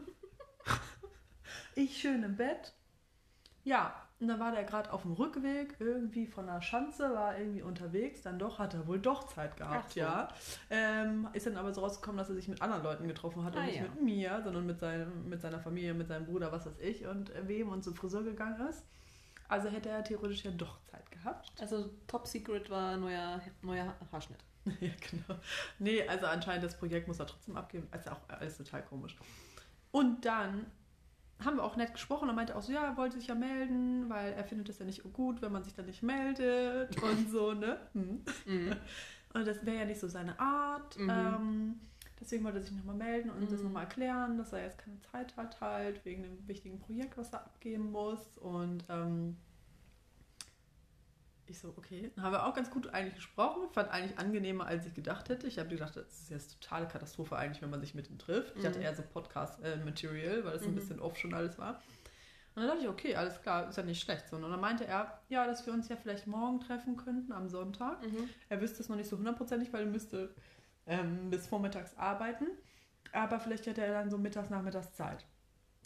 ich 1.76 1.98
schön 1.98 2.24
im 2.24 2.36
Bett. 2.36 2.74
Ja, 3.64 4.08
und 4.20 4.30
dann 4.30 4.40
war 4.40 4.52
der 4.52 4.64
gerade 4.64 4.92
auf 4.92 5.04
dem 5.04 5.12
Rückweg, 5.14 5.76
irgendwie 5.80 6.26
von 6.26 6.48
der 6.48 6.62
Schanze, 6.62 7.14
war 7.14 7.38
irgendwie 7.38 7.62
unterwegs, 7.62 8.22
dann 8.24 8.40
doch, 8.40 8.58
hat 8.58 8.74
er 8.74 8.88
wohl 8.88 9.00
doch 9.00 9.28
Zeit 9.28 9.58
gehabt, 9.58 9.92
so. 9.92 10.00
ja. 10.00 10.30
Ähm, 10.72 11.28
ist 11.34 11.46
dann 11.46 11.58
aber 11.58 11.72
so 11.74 11.82
rausgekommen, 11.82 12.18
dass 12.18 12.30
er 12.30 12.36
sich 12.36 12.48
mit 12.48 12.62
anderen 12.62 12.82
Leuten 12.84 13.08
getroffen 13.08 13.44
hat 13.44 13.56
und 13.56 13.62
Ah, 13.62 13.66
nicht 13.66 13.76
ja. 13.76 13.84
mit 13.84 14.02
mir, 14.02 14.42
sondern 14.44 14.66
mit, 14.66 14.80
seinem, 14.80 15.30
mit 15.30 15.42
seiner 15.42 15.60
Familie, 15.60 15.94
mit 15.94 16.08
seinem 16.08 16.26
Bruder, 16.26 16.52
was 16.52 16.66
weiß 16.66 16.80
ich, 16.80 17.06
und 17.06 17.30
äh, 17.30 17.48
wem 17.48 17.70
und 17.70 17.84
zur 17.84 17.94
Friseur 17.96 18.24
gegangen 18.24 18.68
ist. 18.68 18.86
Also 19.50 19.70
hätte 19.70 19.90
er 19.90 20.04
theoretisch 20.04 20.44
ja 20.44 20.52
doch 20.52 20.82
Zeit 20.86 21.10
gehabt. 21.12 21.52
Also 21.60 21.90
Top 22.08 22.26
Secret 22.28 22.70
war 22.70 22.98
neuer, 22.98 23.40
neuer 23.62 23.94
Haarschnitt. 24.12 24.44
Ja, 24.80 24.90
genau. 25.10 25.40
Nee, 25.80 26.08
also 26.08 26.26
anscheinend 26.26 26.64
das 26.64 26.78
Projekt 26.78 27.08
muss 27.08 27.20
er 27.20 27.28
trotzdem 27.28 27.56
abgeben. 27.58 27.88
Also 27.92 28.12
auch 28.12 28.20
alles 28.28 28.58
total 28.58 28.84
komisch. 28.84 29.16
Und 29.92 30.26
dann 30.26 30.66
haben 31.44 31.58
wir 31.58 31.64
auch 31.64 31.76
nett 31.76 31.94
gesprochen 31.94 32.30
und 32.30 32.36
meinte 32.36 32.56
auch 32.56 32.62
so, 32.64 32.72
ja, 32.72 32.84
er 32.84 32.98
wollte 32.98 33.18
sich 33.18 33.28
ja 33.28 33.36
melden, 33.36 34.10
weil 34.10 34.34
er 34.34 34.44
findet 34.44 34.70
es 34.70 34.80
ja 34.80 34.86
nicht 34.86 35.04
gut, 35.14 35.42
wenn 35.42 35.52
man 35.52 35.64
sich 35.64 35.74
dann 35.74 35.86
nicht 35.86 36.02
meldet 36.04 37.02
und 37.02 37.30
so, 37.30 37.54
ne? 37.54 37.80
Hm. 37.94 38.22
Mhm. 38.46 38.76
Und 39.34 39.46
das 39.46 39.64
wäre 39.66 39.78
ja 39.80 39.86
nicht 39.86 40.00
so 40.00 40.08
seine 40.08 40.40
Art. 40.40 40.98
Mhm. 40.98 41.10
Ähm, 41.10 41.80
deswegen 42.20 42.44
wollte 42.46 42.58
er 42.60 42.64
sich 42.64 42.72
nochmal 42.72 42.96
melden 42.96 43.30
und 43.30 43.52
das 43.52 43.60
Mhm. 43.60 43.66
nochmal 43.68 43.84
erklären, 43.84 44.38
dass 44.38 44.54
er 44.54 44.64
jetzt 44.64 44.78
keine 44.80 45.00
Zeit 45.02 45.36
hat 45.36 45.60
halt, 45.62 46.04
wegen 46.06 46.24
dem 46.24 46.48
wichtigen 46.48 46.80
Projekt, 46.80 47.18
was 47.18 47.34
er 47.34 47.42
abgeben 47.46 47.92
muss. 47.92 48.20
Und 48.38 48.86
ähm, 48.90 49.36
ich 51.52 51.60
so, 51.60 51.74
okay. 51.78 52.12
Dann 52.16 52.24
haben 52.26 52.32
wir 52.34 52.46
auch 52.46 52.54
ganz 52.54 52.70
gut 52.70 52.88
eigentlich 52.94 53.16
gesprochen. 53.16 53.70
Fand 53.72 53.90
eigentlich 53.90 54.18
angenehmer, 54.20 54.66
als 54.66 54.86
ich 54.86 54.94
gedacht 54.94 55.30
hätte. 55.30 55.48
Ich 55.48 55.60
habe 55.60 55.70
gedacht, 55.70 55.96
das 55.96 56.06
ist 56.22 56.30
jetzt 56.30 56.62
totale 56.62 56.88
Katastrophe 56.88 57.36
eigentlich, 57.36 57.62
wenn 57.62 57.70
man 57.70 57.82
sich 57.82 57.94
mit 57.96 58.10
ihm 58.10 58.18
trifft. 58.18 58.56
Ich 58.58 58.66
hatte 58.66 58.80
Mhm. 58.80 58.86
eher 58.86 58.96
so 58.96 59.04
Podcast-Material, 59.04 60.44
weil 60.46 60.54
das 60.54 60.64
ein 60.64 60.72
Mhm. 60.72 60.76
bisschen 60.76 61.00
off 61.00 61.18
schon 61.18 61.34
alles 61.34 61.58
war. 61.58 61.82
Und 62.56 62.64
dann 62.64 62.68
dachte 62.70 62.82
ich, 62.82 62.88
okay, 62.90 63.16
alles 63.16 63.42
klar, 63.42 63.70
ist 63.70 63.78
ja 63.78 63.84
nicht 63.84 64.02
schlecht. 64.02 64.28
So. 64.30 64.36
Und 64.36 64.42
dann 64.44 64.60
meinte 64.60 64.86
er, 64.86 65.22
ja, 65.30 65.46
dass 65.46 65.66
wir 65.66 65.74
uns 65.74 65.90
ja 65.90 65.96
vielleicht 65.96 66.26
morgen 66.28 66.60
treffen 66.60 66.98
könnten, 66.98 67.32
am 67.32 67.48
Sonntag. 67.50 68.02
Mhm. 68.04 68.30
Er 68.50 68.60
wüsste 68.62 68.82
es 68.82 68.90
noch 68.90 68.96
nicht 68.96 69.10
so 69.10 69.18
hundertprozentig, 69.18 69.72
weil 69.74 69.82
er 69.82 69.92
müsste 69.92 70.34
ähm, 70.88 71.30
bis 71.30 71.46
vormittags 71.48 71.96
arbeiten. 71.98 72.48
Aber 73.12 73.40
vielleicht 73.40 73.68
hätte 73.68 73.82
er 73.82 73.94
dann 73.94 74.10
so 74.10 74.18
mittags, 74.18 74.50
nachmittags 74.50 74.94
Zeit. 74.94 75.26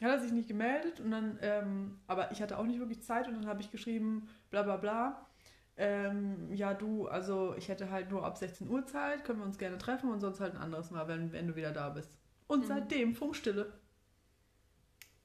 Hat 0.01 0.09
er 0.09 0.19
sich 0.19 0.31
nicht 0.31 0.47
gemeldet 0.47 0.99
und 0.99 1.11
dann, 1.11 1.37
ähm, 1.41 1.99
aber 2.07 2.31
ich 2.31 2.41
hatte 2.41 2.57
auch 2.57 2.63
nicht 2.63 2.79
wirklich 2.79 3.03
Zeit 3.03 3.27
und 3.27 3.35
dann 3.35 3.45
habe 3.47 3.61
ich 3.61 3.69
geschrieben, 3.69 4.27
bla 4.49 4.63
bla 4.63 4.77
bla. 4.77 5.27
Ähm, 5.83 6.53
ja, 6.53 6.75
du, 6.75 7.07
also 7.07 7.55
ich 7.55 7.67
hätte 7.67 7.89
halt 7.89 8.11
nur 8.11 8.23
ab 8.23 8.37
16 8.37 8.69
Uhr 8.69 8.85
Zeit, 8.85 9.25
können 9.25 9.39
wir 9.39 9.45
uns 9.45 9.57
gerne 9.57 9.79
treffen 9.79 10.11
und 10.11 10.19
sonst 10.19 10.39
halt 10.39 10.53
ein 10.53 10.61
anderes 10.61 10.91
Mal, 10.91 11.07
wenn, 11.07 11.31
wenn 11.31 11.47
du 11.47 11.55
wieder 11.55 11.71
da 11.71 11.89
bist. 11.89 12.15
Und 12.45 12.61
Mhm. 12.61 12.67
seitdem 12.67 13.15
Funkstille. 13.15 13.73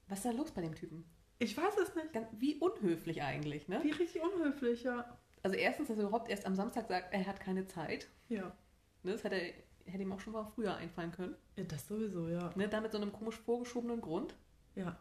Was 0.09 0.19
ist 0.21 0.25
da 0.25 0.31
los 0.31 0.51
bei 0.53 0.63
dem 0.63 0.75
Typen? 0.75 1.05
Ich 1.39 1.55
weiß 1.57 1.77
es 1.83 1.95
nicht. 1.95 2.13
Ganz, 2.15 2.29
wie 2.39 2.55
unhöflich 2.57 3.23
eigentlich, 3.23 3.69
ne? 3.69 3.81
Wie 3.83 3.91
richtig 3.91 4.23
unhöflich, 4.23 4.83
ja. 4.85 5.19
Also 5.43 5.57
erstens, 5.57 5.89
dass 5.89 5.99
er 5.99 6.05
überhaupt 6.05 6.31
erst 6.31 6.47
am 6.47 6.55
Samstag 6.55 6.89
sagt, 6.89 7.13
er 7.13 7.27
hat 7.27 7.39
keine 7.41 7.67
Zeit. 7.67 8.09
Ja. 8.31 8.57
Ne? 9.03 9.13
Das 9.13 9.25
hätte, 9.25 9.37
hätte 9.85 10.03
ihm 10.03 10.13
auch 10.13 10.21
schon 10.21 10.33
mal 10.33 10.47
früher 10.55 10.75
einfallen 10.77 11.13
können. 11.13 11.35
ja 11.57 11.65
das 11.65 11.87
sowieso, 11.87 12.29
ja. 12.29 12.51
Ne? 12.57 12.69
Da 12.69 12.81
mit 12.81 12.93
so 12.93 12.99
einem 12.99 13.13
komisch 13.13 13.37
vorgeschobenen 13.37 14.01
Grund. 14.01 14.35
Ja. 14.75 14.97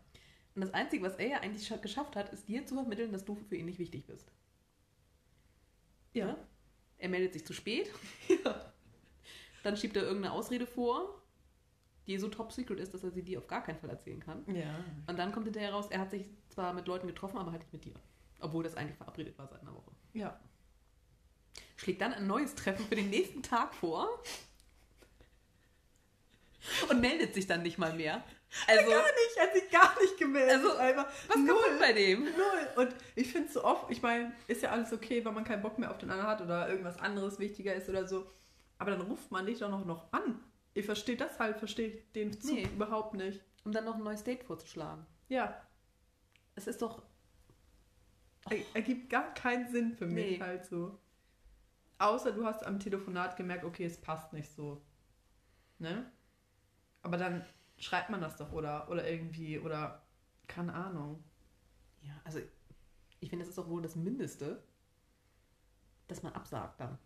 Und 0.54 0.62
das 0.66 0.74
Einzige, 0.74 1.04
was 1.04 1.16
er 1.16 1.28
ja 1.30 1.38
eigentlich 1.40 1.66
scha- 1.66 1.78
geschafft 1.80 2.18
hat, 2.18 2.34
ist 2.34 2.48
dir 2.50 2.66
zu 2.66 2.76
vermitteln, 2.76 3.12
dass 3.14 3.24
du 3.24 3.36
für 3.36 3.56
ihn 3.56 3.66
nicht 3.66 3.80
wichtig 3.80 4.06
bist. 4.06 4.32
Ja. 6.16 6.28
Ne? 6.28 6.38
Er 6.98 7.10
meldet 7.10 7.34
sich 7.34 7.46
zu 7.46 7.54
spät, 7.54 7.92
ja. 8.44 8.74
dann 9.64 9.78
schiebt 9.78 9.96
er 9.98 10.04
irgendeine 10.04 10.34
Ausrede 10.34 10.66
vor, 10.66 11.22
die 12.08 12.18
so 12.18 12.30
top 12.30 12.52
secret 12.52 12.80
ist, 12.80 12.94
dass 12.94 13.04
er 13.04 13.12
sie 13.12 13.24
dir 13.24 13.40
auf 13.40 13.48
gar 13.48 13.64
keinen 13.64 13.80
Fall 13.80 13.90
erzählen 13.90 14.20
kann. 14.20 14.44
Ja. 14.56 14.84
Und 15.08 15.18
dann 15.18 15.32
kommt 15.32 15.46
hinterher 15.46 15.74
raus, 15.74 15.88
er 15.90 16.00
hat 16.00 16.12
sich 16.12 16.30
zwar 16.50 16.74
mit 16.74 16.88
Leuten 16.88 17.08
getroffen, 17.08 17.38
aber 17.38 17.52
halt 17.52 17.62
nicht 17.62 17.74
mit 17.74 17.86
dir. 17.86 17.96
Obwohl 18.40 18.64
das 18.64 18.76
eigentlich 18.76 18.98
verabredet 18.98 19.38
war 19.38 19.48
seit 19.48 19.62
einer 19.62 19.74
Woche. 19.74 19.92
Ja. 20.14 20.40
Schlägt 21.76 22.02
dann 22.02 22.14
ein 22.14 22.28
neues 22.28 22.56
Treffen 22.56 22.86
für 22.86 22.96
den 22.96 23.10
nächsten 23.10 23.44
Tag 23.44 23.74
vor 23.74 24.08
und 26.90 27.02
meldet 27.02 27.34
sich 27.34 27.48
dann 27.48 27.64
nicht 27.64 27.78
mal 27.78 27.94
mehr. 27.94 28.24
Also, 28.68 28.90
Gar 28.90 29.02
nicht, 29.04 29.38
er 29.38 29.44
hat 29.44 29.54
sich 29.54 29.70
gar 29.70 30.02
nicht 30.02 30.18
gemeldet. 30.18 30.56
Also, 30.56 30.76
einfach 30.78 31.08
was 31.28 31.36
null. 31.38 31.48
kaputt 31.48 31.80
bei 31.80 31.94
dem? 31.94 32.24
Null. 32.24 32.34
Und 32.78 32.96
ich 33.16 33.32
finde 33.32 33.48
es 33.48 33.54
so 33.54 33.64
oft, 33.64 33.92
ich 33.92 34.02
meine, 34.02 34.34
ist 34.48 34.62
ja 34.62 34.72
alles 34.72 34.94
okay, 34.94 35.24
wenn 35.26 35.34
man 35.34 35.44
keinen 35.44 35.62
Bock 35.62 35.78
mehr 35.78 35.92
auf 35.92 35.98
den 35.98 36.10
anderen 36.10 36.30
hat 36.30 36.42
oder 36.42 36.70
irgendwas 36.70 36.98
anderes 37.00 37.38
wichtiger 37.40 37.74
ist 37.76 37.90
oder 37.90 38.08
so. 38.08 38.26
Aber 38.78 38.92
dann 38.92 39.02
ruft 39.02 39.32
man 39.32 39.46
dich 39.46 39.60
doch 39.60 39.70
noch, 39.70 39.86
noch 39.86 40.12
an. 40.14 40.42
Ich 40.74 40.86
verstehe 40.86 41.16
das 41.18 41.40
halt, 41.40 41.58
verstehe 41.58 42.02
den 42.16 42.34
Zug 42.40 42.54
Nee. 42.56 42.64
überhaupt 42.74 43.14
nicht. 43.14 43.42
Um 43.64 43.72
dann 43.72 43.86
noch 43.86 43.96
ein 43.96 44.04
neues 44.04 44.24
Date 44.24 44.44
vorzuschlagen. 44.44 45.06
Ja, 45.30 45.62
Es 46.56 46.68
ist 46.68 46.82
doch. 46.82 47.02
er, 48.50 48.58
ergibt 48.74 49.10
gar 49.10 49.34
keinen 49.34 49.70
Sinn 49.72 49.94
für 49.94 50.06
mich 50.06 50.38
Nee. 50.38 50.44
halt 50.44 50.66
so. 50.66 50.98
Außer 51.98 52.32
du 52.34 52.46
hast 52.46 52.66
am 52.66 52.80
Telefonat 52.80 53.38
gemerkt, 53.38 53.64
okay, 53.64 53.86
es 53.86 54.00
passt 54.00 54.34
nicht 54.34 54.52
so. 54.54 54.82
Ne? 55.80 56.12
Aber 57.02 57.18
dann 57.18 57.46
schreibt 57.78 58.10
man 58.10 58.22
das 58.22 58.38
doch 58.38 58.52
oder, 58.52 58.90
oder 58.90 59.08
irgendwie, 59.10 59.60
oder 59.60 60.02
keine 60.48 60.74
Ahnung. 60.74 61.24
Ja, 62.02 62.14
also 62.24 62.40
ich 63.20 63.30
finde, 63.30 63.44
das 63.44 63.50
ist 63.50 63.58
doch 63.58 63.70
wohl 63.70 63.82
das 63.82 63.96
Mindeste, 63.96 64.64
dass 66.08 66.24
man 66.24 66.34
absagt 66.34 66.80
dann. 66.80 66.98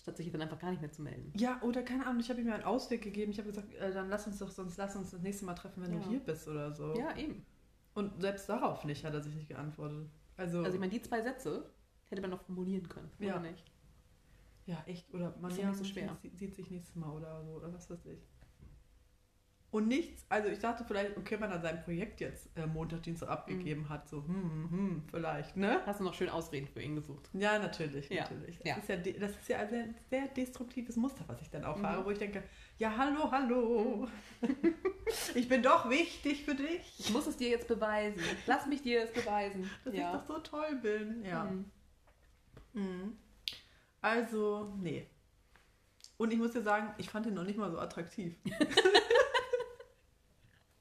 Statt 0.00 0.16
sich 0.16 0.30
dann 0.30 0.42
einfach 0.42 0.58
gar 0.58 0.70
nicht 0.70 0.80
mehr 0.80 0.92
zu 0.92 1.02
melden. 1.02 1.32
Ja, 1.36 1.60
oder 1.62 1.82
keine 1.82 2.06
Ahnung, 2.06 2.20
ich 2.20 2.30
habe 2.30 2.40
ihm 2.40 2.48
ja 2.48 2.54
einen 2.54 2.64
Ausweg 2.64 3.02
gegeben. 3.02 3.32
Ich 3.32 3.38
habe 3.38 3.48
gesagt, 3.48 3.74
äh, 3.74 3.92
dann 3.92 4.08
lass 4.08 4.26
uns 4.26 4.38
doch 4.38 4.50
sonst 4.50 4.76
lass 4.76 4.94
uns 4.96 5.10
das 5.10 5.20
nächste 5.22 5.44
Mal 5.44 5.54
treffen, 5.54 5.82
wenn 5.82 5.92
Ja. 5.94 5.98
du 6.00 6.08
hier 6.08 6.20
bist 6.20 6.46
oder 6.48 6.72
so. 6.74 6.94
Ja, 6.96 7.16
eben. 7.16 7.44
Und 7.94 8.20
selbst 8.20 8.48
darauf 8.48 8.84
nicht 8.84 9.04
hat 9.04 9.12
er 9.14 9.20
sich 9.22 9.34
nicht 9.34 9.48
geantwortet. 9.48 10.08
Also, 10.36 10.58
Also 10.62 10.74
ich 10.74 10.80
meine, 10.80 10.92
die 10.92 11.02
zwei 11.02 11.20
Sätze 11.20 11.70
hätte 12.04 12.22
man 12.22 12.30
noch 12.30 12.42
formulieren 12.42 12.88
können, 12.88 13.10
Ja. 13.18 13.34
oder 13.38 13.50
nicht? 13.50 13.64
Ja, 14.68 14.82
echt. 14.86 15.12
Oder 15.14 15.34
man 15.40 15.50
Ist 15.50 15.56
ja 15.58 15.68
nicht 15.68 15.78
so 15.78 15.84
schwer. 15.84 16.14
Sieht, 16.20 16.38
sieht 16.38 16.54
sich 16.54 16.70
nächstes 16.70 16.94
Mal 16.94 17.10
oder 17.10 17.42
so, 17.42 17.52
oder 17.52 17.72
was 17.72 17.88
weiß 17.90 18.04
ich. 18.06 18.20
Und 19.70 19.86
nichts, 19.88 20.24
also 20.30 20.48
ich 20.48 20.58
dachte 20.60 20.82
vielleicht, 20.86 21.16
okay, 21.18 21.38
wenn 21.40 21.50
er 21.50 21.60
sein 21.60 21.82
Projekt 21.82 22.20
jetzt 22.20 22.48
äh, 22.56 22.66
Montag, 22.66 23.02
Dienstag 23.02 23.28
abgegeben 23.28 23.88
hat, 23.90 24.08
so, 24.08 24.22
hm, 24.26 24.34
hm, 24.34 24.70
hm, 24.70 25.02
vielleicht, 25.10 25.58
ne? 25.58 25.80
Hast 25.84 26.00
du 26.00 26.04
noch 26.04 26.14
schön 26.14 26.30
Ausreden 26.30 26.66
für 26.68 26.80
ihn 26.80 26.94
gesucht? 26.96 27.28
Ja, 27.34 27.58
natürlich, 27.58 28.08
Ja, 28.08 28.22
natürlich. 28.22 28.56
Das, 28.58 28.66
ja. 28.66 28.76
Ist 28.76 28.88
ja 28.88 28.96
das 28.96 29.30
ist 29.32 29.48
ja 29.48 29.58
ein 29.58 29.68
sehr, 29.68 29.86
sehr 30.08 30.28
destruktives 30.28 30.96
Muster, 30.96 31.22
was 31.26 31.40
ich 31.42 31.50
dann 31.50 31.64
auffahre, 31.64 32.00
Mhm. 32.00 32.04
wo 32.06 32.10
ich 32.10 32.18
denke, 32.18 32.42
ja, 32.78 32.94
hallo, 32.96 33.30
hallo. 33.30 34.08
ich 35.34 35.48
bin 35.48 35.62
doch 35.62 35.88
wichtig 35.90 36.44
für 36.44 36.54
dich, 36.54 36.94
Ich 36.98 37.10
muss 37.12 37.26
es 37.26 37.36
dir 37.36 37.50
jetzt 37.50 37.68
beweisen. 37.68 38.22
Lass 38.46 38.66
mich 38.66 38.80
dir 38.80 39.02
es 39.04 39.12
beweisen. 39.12 39.68
dass 39.84 39.94
ja. 39.94 40.12
ich 40.14 40.18
doch 40.20 40.26
so 40.26 40.38
toll 40.40 40.76
bin. 40.82 41.22
Ja. 41.24 41.44
Mhm. 42.72 43.18
Also, 44.00 44.74
nee. 44.78 45.08
Und 46.16 46.32
ich 46.32 46.38
muss 46.38 46.52
dir 46.52 46.62
sagen, 46.62 46.94
ich 46.98 47.10
fand 47.10 47.26
ihn 47.26 47.34
noch 47.34 47.44
nicht 47.44 47.58
mal 47.58 47.70
so 47.70 47.78
attraktiv. 47.78 48.36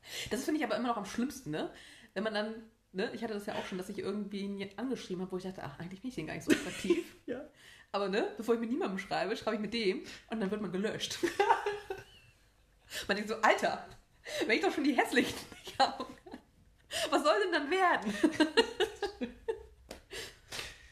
Das 0.29 0.43
finde 0.43 0.59
ich 0.59 0.65
aber 0.65 0.75
immer 0.75 0.89
noch 0.89 0.97
am 0.97 1.05
schlimmsten, 1.05 1.51
ne? 1.51 1.71
Wenn 2.13 2.23
man 2.23 2.33
dann, 2.33 2.55
ne, 2.91 3.11
ich 3.13 3.23
hatte 3.23 3.33
das 3.33 3.45
ja 3.45 3.55
auch 3.55 3.65
schon, 3.65 3.77
dass 3.77 3.89
ich 3.89 3.99
irgendwie 3.99 4.41
ihn 4.41 4.69
angeschrieben 4.77 5.21
habe, 5.21 5.31
wo 5.31 5.37
ich 5.37 5.43
dachte, 5.43 5.63
ach, 5.63 5.79
eigentlich 5.79 6.01
bin 6.01 6.09
ich 6.09 6.15
den 6.15 6.27
gar 6.27 6.33
nicht 6.33 6.45
so 6.45 6.51
attraktiv. 6.51 7.05
Ja. 7.27 7.45
Aber 7.91 8.07
ne, 8.07 8.33
bevor 8.37 8.55
ich 8.55 8.61
mit 8.61 8.69
niemandem 8.69 8.99
schreibe, 8.99 9.35
schreibe 9.35 9.57
ich 9.57 9.61
mit 9.61 9.73
dem 9.73 10.03
und 10.29 10.39
dann 10.39 10.49
wird 10.49 10.61
man 10.61 10.71
gelöscht. 10.71 11.19
man 13.07 13.17
denkt 13.17 13.29
so, 13.29 13.35
Alter, 13.41 13.85
wenn 14.45 14.55
ich 14.55 14.61
doch 14.61 14.73
schon 14.73 14.85
die 14.85 14.93
hässlichen 14.93 15.37
nicht 15.51 15.77
habe, 15.77 16.05
was 17.09 17.23
soll 17.23 17.35
denn 17.43 17.51
dann 17.51 17.69
werden? 17.69 18.13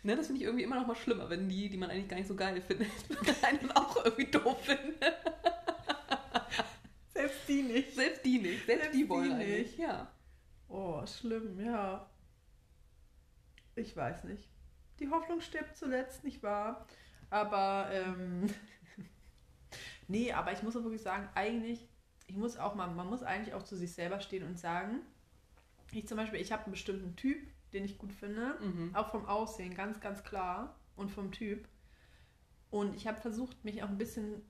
Ne, 0.06 0.16
das 0.16 0.28
finde 0.28 0.42
ich 0.42 0.46
irgendwie 0.46 0.64
immer 0.64 0.80
noch 0.80 0.88
mal 0.88 0.96
schlimmer, 0.96 1.30
wenn 1.30 1.50
die, 1.50 1.70
die 1.70 1.78
man 1.78 1.90
eigentlich 1.90 2.08
gar 2.08 2.18
nicht 2.18 2.28
so 2.28 2.36
geil 2.36 2.62
findet, 2.62 2.90
einen 3.44 3.72
auch 3.72 4.06
irgendwie 4.06 4.32
doof 4.32 4.64
finden. 4.64 4.94
Selbst 7.14 7.48
die 7.48 7.64
nicht. 7.64 7.96
Selbst 7.96 8.26
die 8.26 8.40
nicht, 8.40 8.66
selbst, 8.66 8.84
Selbst 8.84 8.94
die 8.94 9.04
die 9.04 9.10
wollen 9.10 9.38
nicht. 9.38 9.48
eigentlich, 9.48 9.78
ja. 9.78 10.12
Oh, 10.68 11.06
schlimm, 11.06 11.60
ja. 11.60 12.10
Ich 13.76 13.96
weiß 13.96 14.26
nicht. 14.26 14.50
Die 15.00 15.10
Hoffnung 15.10 15.42
stirbt 15.42 15.76
zuletzt, 15.76 16.24
nicht 16.24 16.44
wahr? 16.44 16.86
Aber, 17.30 17.90
ähm, 17.92 18.48
nee, 20.08 20.32
aber 20.32 20.52
ich 20.52 20.62
muss 20.62 20.76
auch 20.76 20.84
wirklich 20.84 21.02
sagen, 21.02 21.30
eigentlich, 21.36 21.88
ich 22.28 22.36
muss 22.36 22.58
auch 22.58 22.76
mal, 22.76 22.88
man 22.88 23.10
muss 23.10 23.24
eigentlich 23.24 23.54
auch 23.54 23.64
zu 23.64 23.76
sich 23.76 23.94
selber 23.94 24.20
stehen 24.20 24.44
und 24.44 24.60
sagen, 24.60 25.00
ich 25.92 26.08
zum 26.08 26.18
Beispiel, 26.18 26.42
ich 26.42 26.52
habe 26.52 26.64
einen 26.64 26.72
bestimmten 26.72 27.16
Typ, 27.16 27.40
den 27.76 27.86
ich 27.86 27.98
gut 28.00 28.14
finde, 28.14 28.58
Mhm. 28.62 28.96
auch 28.96 29.12
vom 29.12 29.26
Aussehen, 29.26 29.76
ganz, 29.76 30.00
ganz 30.00 30.24
klar, 30.24 30.76
und 30.96 31.12
vom 31.12 31.32
Typ. 31.32 31.68
Und 32.72 32.96
ich 32.96 33.06
habe 33.08 33.20
versucht, 33.22 33.64
mich 33.64 33.84
auch 33.84 33.90
ein 33.90 33.98
bisschen 33.98 34.42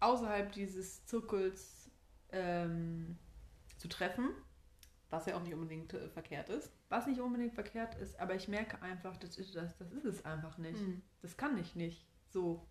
außerhalb 0.00 0.52
dieses 0.52 1.04
Zirkels 1.06 1.90
ähm, 2.30 3.18
zu 3.78 3.88
treffen. 3.88 4.28
Was 5.10 5.24
ja 5.24 5.36
auch 5.36 5.42
nicht 5.42 5.54
unbedingt 5.54 5.94
äh, 5.94 6.08
verkehrt 6.10 6.50
ist. 6.50 6.70
Was 6.90 7.06
nicht 7.06 7.20
unbedingt 7.20 7.54
verkehrt 7.54 7.94
ist, 7.94 8.20
aber 8.20 8.34
ich 8.34 8.46
merke 8.46 8.82
einfach, 8.82 9.16
das 9.16 9.38
ist, 9.38 9.56
das, 9.56 9.76
das 9.78 9.90
ist 9.90 10.04
es 10.04 10.24
einfach 10.26 10.58
nicht. 10.58 10.78
Mhm. 10.80 11.00
Das 11.22 11.36
kann 11.38 11.56
ich 11.56 11.74
nicht. 11.74 12.06
So. 12.28 12.66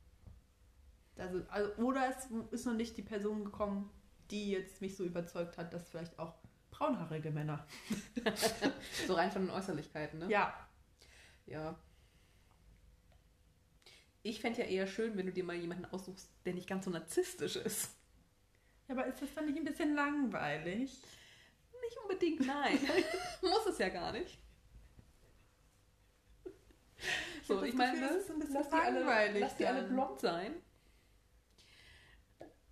Also, 1.18 1.42
also, 1.50 1.72
oder 1.84 2.08
es 2.10 2.30
ist 2.52 2.66
noch 2.68 2.76
nicht 2.76 2.96
die 2.96 3.02
Person 3.02 3.44
gekommen, 3.44 3.90
die 4.30 4.52
jetzt 4.52 4.82
mich 4.82 4.96
so 4.96 5.04
überzeugt 5.04 5.58
hat, 5.58 5.74
dass 5.74 5.90
vielleicht 5.90 6.20
auch 6.20 6.36
braunhaarige 6.78 7.32
Männer. 7.32 7.66
So 9.08 9.14
rein 9.14 9.32
von 9.32 9.44
den 9.44 9.52
Äußerlichkeiten, 9.52 10.20
ne? 10.20 10.30
Ja. 10.30 10.54
Ja. 11.46 11.78
Ich 14.24 14.42
fände 14.42 14.60
ja 14.62 14.66
eher 14.66 14.88
schön, 14.88 15.16
wenn 15.18 15.26
du 15.26 15.32
dir 15.32 15.44
mal 15.44 15.56
jemanden 15.56 15.86
aussuchst, 15.86 16.30
der 16.46 16.54
nicht 16.54 16.68
ganz 16.68 16.86
so 16.86 16.92
narzisstisch 16.92 17.56
ist. 17.56 17.96
Ja, 18.88 18.96
aber 18.96 19.06
ist 19.06 19.22
das 19.22 19.34
dann 19.34 19.46
nicht 19.46 19.58
ein 19.58 19.66
bisschen 19.66 19.96
langweilig? 19.96 21.02
Nicht 21.82 21.98
unbedingt, 22.02 22.46
nein. 22.46 22.80
Muss 23.42 23.66
es 23.68 23.78
ja 23.78 23.90
gar 23.90 24.12
nicht. 24.12 24.38
So, 27.44 27.64
ich 27.64 27.76
meine, 27.76 28.00
ne, 28.00 28.08
bisschen 28.08 28.54
lass 28.54 28.70
die 28.70 28.76
alle, 28.76 29.40
lass 29.40 29.56
die 29.56 29.66
alle 29.66 29.84
blond 29.84 30.20
sein. 30.20 30.56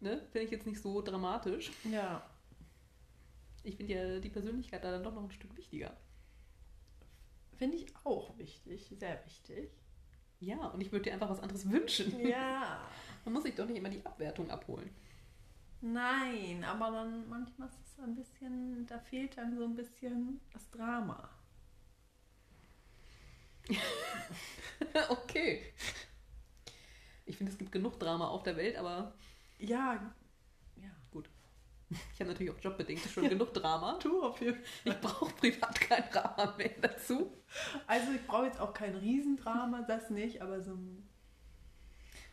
Ne? 0.01 0.27
Finde 0.31 0.41
ich 0.41 0.51
jetzt 0.51 0.65
nicht 0.67 0.81
so 0.81 1.01
dramatisch. 1.01 1.71
Ja. 1.85 2.21
Ich 3.65 3.77
finde 3.77 3.93
ja 3.93 4.19
die 4.19 4.29
Persönlichkeit 4.29 4.83
da 4.83 4.91
dann 4.91 5.03
doch 5.03 5.13
noch 5.13 5.23
ein 5.23 5.31
Stück 5.31 5.57
wichtiger. 5.57 5.97
Finde 7.57 7.77
ich 7.77 7.87
auch 8.03 8.37
wichtig, 8.37 8.93
sehr 8.99 9.25
wichtig. 9.25 9.71
Ja, 10.39 10.67
und 10.67 10.81
ich 10.81 10.91
würde 10.91 11.05
dir 11.05 11.13
einfach 11.13 11.29
was 11.29 11.39
anderes 11.39 11.69
wünschen. 11.69 12.19
Ja. 12.27 12.87
Man 13.25 13.33
muss 13.33 13.43
sich 13.43 13.55
doch 13.55 13.65
nicht 13.65 13.77
immer 13.77 13.89
die 13.89 14.05
Abwertung 14.05 14.51
abholen. 14.51 14.93
Nein, 15.81 16.63
aber 16.63 16.91
dann 16.91 17.27
manchmal 17.27 17.67
ist 17.69 17.79
es 17.85 17.99
ein 17.99 18.15
bisschen, 18.15 18.85
da 18.85 18.99
fehlt 18.99 19.37
dann 19.37 19.57
so 19.57 19.63
ein 19.63 19.75
bisschen 19.75 20.39
das 20.53 20.69
Drama. 20.69 21.27
okay. 25.09 25.73
Ich 27.25 27.37
finde, 27.37 27.51
es 27.51 27.57
gibt 27.57 27.71
genug 27.71 27.99
Drama 27.99 28.27
auf 28.27 28.43
der 28.43 28.57
Welt, 28.57 28.75
aber 28.75 29.15
Ja, 29.57 29.95
ja. 29.95 30.15
Ich 31.89 32.19
habe 32.19 32.31
natürlich 32.31 32.51
auch 32.51 32.59
jobbedingt 32.61 33.01
schon 33.01 33.29
genug 33.29 33.53
Drama. 33.53 33.97
Tu 33.99 34.21
auf 34.21 34.39
jeden 34.41 34.59
Ich 34.83 34.99
brauche 34.99 35.33
privat 35.35 35.79
kein 35.79 36.09
Drama 36.09 36.55
mehr 36.57 36.71
dazu. 36.81 37.31
Also 37.87 38.11
ich 38.11 38.25
brauche 38.25 38.45
jetzt 38.45 38.59
auch 38.59 38.73
kein 38.73 38.95
Riesendrama, 38.95 39.83
das 39.83 40.09
nicht, 40.09 40.41
aber 40.41 40.61
so 40.61 40.73
ein... 40.73 41.07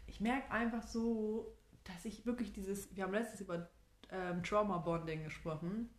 Ich 0.06 0.20
merke 0.20 0.50
einfach 0.50 0.82
so, 0.82 1.56
dass 1.84 2.04
ich 2.04 2.26
wirklich 2.26 2.52
dieses... 2.52 2.94
Wir 2.94 3.04
haben 3.04 3.12
letztens 3.12 3.40
über 3.40 3.70
ähm, 4.10 4.42
Trauma-Bonding 4.42 5.24
gesprochen. 5.24 5.90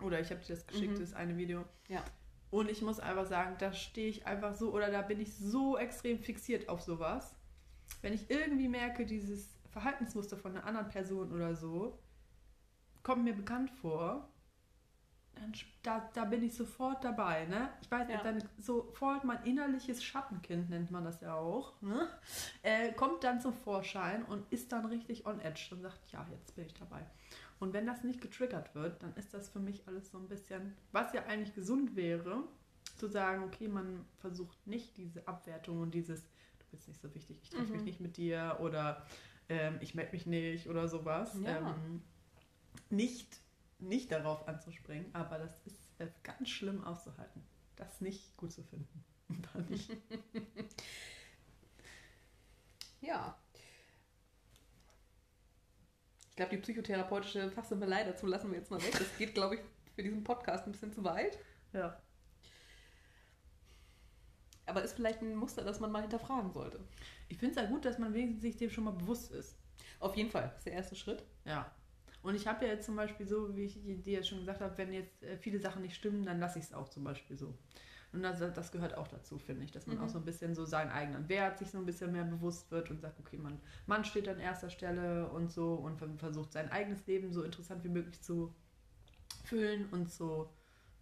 Oder 0.00 0.20
ich 0.20 0.30
habe 0.30 0.40
dir 0.40 0.54
das 0.54 0.66
geschickt, 0.66 0.96
Mhm. 0.96 1.00
das 1.00 1.12
eine 1.14 1.36
Video. 1.36 1.64
Ja. 1.88 2.02
Und 2.50 2.70
ich 2.70 2.82
muss 2.82 3.00
einfach 3.00 3.26
sagen, 3.26 3.56
da 3.58 3.72
stehe 3.72 4.08
ich 4.08 4.26
einfach 4.26 4.54
so, 4.54 4.72
oder 4.72 4.90
da 4.90 5.02
bin 5.02 5.20
ich 5.20 5.34
so 5.36 5.78
extrem 5.78 6.18
fixiert 6.18 6.68
auf 6.68 6.82
sowas. 6.82 7.34
Wenn 8.02 8.12
ich 8.12 8.30
irgendwie 8.30 8.68
merke, 8.68 9.06
dieses 9.06 9.58
Verhaltensmuster 9.70 10.36
von 10.36 10.56
einer 10.56 10.66
anderen 10.66 10.88
Person 10.88 11.32
oder 11.32 11.54
so, 11.54 11.98
kommt 13.02 13.24
mir 13.24 13.34
bekannt 13.34 13.70
vor, 13.70 14.28
dann 15.34 15.52
da, 15.82 16.10
da 16.14 16.24
bin 16.26 16.42
ich 16.44 16.54
sofort 16.54 17.02
dabei, 17.02 17.46
ne? 17.46 17.70
Ich 17.80 17.90
weiß 17.90 18.06
nicht, 18.06 18.18
Ja. 18.18 18.22
dann 18.22 18.42
sofort 18.58 19.24
mein 19.24 19.42
innerliches 19.44 20.04
Schattenkind, 20.04 20.68
nennt 20.70 20.90
man 20.90 21.04
das 21.04 21.20
ja 21.22 21.34
auch, 21.34 21.80
ne? 21.80 22.06
Äh, 22.62 22.92
kommt 22.92 23.24
dann 23.24 23.40
zum 23.40 23.54
Vorschein 23.54 24.24
und 24.24 24.50
ist 24.52 24.72
dann 24.72 24.84
richtig 24.86 25.26
on 25.26 25.40
edge 25.40 25.68
und 25.72 25.80
sagt, 25.80 26.12
ja, 26.12 26.26
jetzt 26.30 26.54
bin 26.54 26.66
ich 26.66 26.74
dabei. 26.74 27.04
Und 27.58 27.72
wenn 27.72 27.86
das 27.86 28.04
nicht 28.04 28.20
getriggert 28.20 28.74
wird, 28.74 29.02
dann 29.02 29.14
ist 29.16 29.32
das 29.32 29.48
für 29.48 29.58
mich 29.60 29.86
alles 29.88 30.10
so 30.10 30.18
ein 30.18 30.28
bisschen, 30.28 30.76
was 30.92 31.12
ja 31.14 31.24
eigentlich 31.24 31.54
gesund 31.54 31.96
wäre, 31.96 32.44
zu 32.96 33.08
sagen, 33.08 33.42
okay, 33.44 33.68
man 33.68 34.04
versucht 34.18 34.66
nicht 34.66 34.96
diese 34.98 35.26
Abwertung 35.26 35.80
und 35.80 35.94
dieses, 35.94 36.22
du 36.58 36.66
bist 36.70 36.88
nicht 36.88 37.00
so 37.00 37.12
wichtig, 37.14 37.40
ich 37.42 37.50
treffe 37.50 37.72
mich 37.72 37.80
Mhm. 37.80 37.84
nicht 37.86 38.00
mit 38.00 38.16
dir 38.18 38.58
oder 38.60 39.06
ähm, 39.48 39.78
ich 39.80 39.94
melde 39.94 40.12
mich 40.12 40.26
nicht 40.26 40.68
oder 40.68 40.88
sowas. 40.88 41.36
Ja. 41.42 41.56
Ähm, 41.58 42.02
nicht, 42.92 43.40
nicht 43.78 44.12
darauf 44.12 44.46
anzuspringen, 44.46 45.12
aber 45.14 45.38
das 45.38 45.58
ist 45.66 45.76
äh, 45.98 46.08
ganz 46.22 46.48
schlimm 46.48 46.84
auszuhalten. 46.84 47.42
Das 47.76 48.00
nicht 48.00 48.36
gut 48.36 48.52
zu 48.52 48.62
finden. 48.62 49.04
Ja. 53.02 53.36
Ich 56.30 56.36
glaube, 56.36 56.50
die 56.56 56.62
psychotherapeutische 56.62 57.50
Fachsimpelei 57.50 58.04
dazu 58.04 58.26
lassen 58.26 58.50
wir 58.50 58.58
jetzt 58.58 58.70
mal 58.70 58.80
weg. 58.80 58.92
Das 58.92 59.18
geht, 59.18 59.34
glaube 59.34 59.56
ich, 59.56 59.60
für 59.94 60.02
diesen 60.02 60.24
Podcast 60.24 60.64
ein 60.66 60.72
bisschen 60.72 60.92
zu 60.92 61.04
weit. 61.04 61.38
ja. 61.72 62.00
Aber 64.64 64.82
ist 64.82 64.94
vielleicht 64.94 65.20
ein 65.20 65.34
Muster, 65.34 65.64
das 65.64 65.80
man 65.80 65.90
mal 65.90 66.02
hinterfragen 66.02 66.52
sollte. 66.52 66.78
Ich 67.28 67.38
finde 67.38 67.56
es 67.56 67.62
ja 67.62 67.68
gut, 67.68 67.84
dass 67.84 67.98
man 67.98 68.14
wenigstens 68.14 68.42
sich 68.42 68.56
dem 68.56 68.70
schon 68.70 68.84
mal 68.84 68.92
bewusst 68.92 69.32
ist. 69.32 69.56
Auf 69.98 70.16
jeden 70.16 70.30
Fall. 70.30 70.48
Das 70.48 70.58
ist 70.58 70.66
der 70.66 70.72
erste 70.74 70.94
Schritt. 70.94 71.24
Ja. 71.44 71.70
Und 72.22 72.34
ich 72.36 72.46
habe 72.46 72.64
ja 72.64 72.72
jetzt 72.72 72.86
zum 72.86 72.96
Beispiel 72.96 73.26
so, 73.26 73.56
wie 73.56 73.64
ich 73.64 73.74
dir 74.02 74.18
ja 74.18 74.22
schon 74.22 74.38
gesagt 74.38 74.60
habe, 74.60 74.76
wenn 74.78 74.92
jetzt 74.92 75.22
äh, 75.22 75.36
viele 75.38 75.58
Sachen 75.58 75.82
nicht 75.82 75.96
stimmen, 75.96 76.24
dann 76.24 76.38
lasse 76.38 76.58
ich 76.58 76.66
es 76.66 76.72
auch 76.72 76.88
zum 76.88 77.04
Beispiel 77.04 77.36
so. 77.36 77.54
Und 78.12 78.22
das, 78.22 78.38
das 78.40 78.70
gehört 78.70 78.96
auch 78.96 79.08
dazu, 79.08 79.38
finde 79.38 79.64
ich, 79.64 79.72
dass 79.72 79.86
man 79.86 79.96
Mhm. 79.96 80.04
auch 80.04 80.08
so 80.08 80.18
ein 80.18 80.24
bisschen 80.24 80.54
so 80.54 80.64
seinen 80.64 80.90
eigenen 80.90 81.28
Wert 81.28 81.58
sich 81.58 81.70
so 81.70 81.78
ein 81.78 81.86
bisschen 81.86 82.12
mehr 82.12 82.24
bewusst 82.24 82.70
wird 82.70 82.90
und 82.90 83.00
sagt, 83.00 83.18
okay, 83.18 83.38
man, 83.38 83.58
man 83.86 84.04
steht 84.04 84.28
an 84.28 84.38
erster 84.38 84.70
Stelle 84.70 85.28
und 85.30 85.50
so 85.50 85.74
und 85.74 85.96
ver- 85.98 86.10
versucht 86.18 86.52
sein 86.52 86.70
eigenes 86.70 87.06
Leben 87.06 87.32
so 87.32 87.42
interessant 87.42 87.82
wie 87.84 87.88
möglich 87.88 88.20
zu 88.22 88.54
füllen 89.44 89.88
und 89.90 90.10
zu 90.12 90.48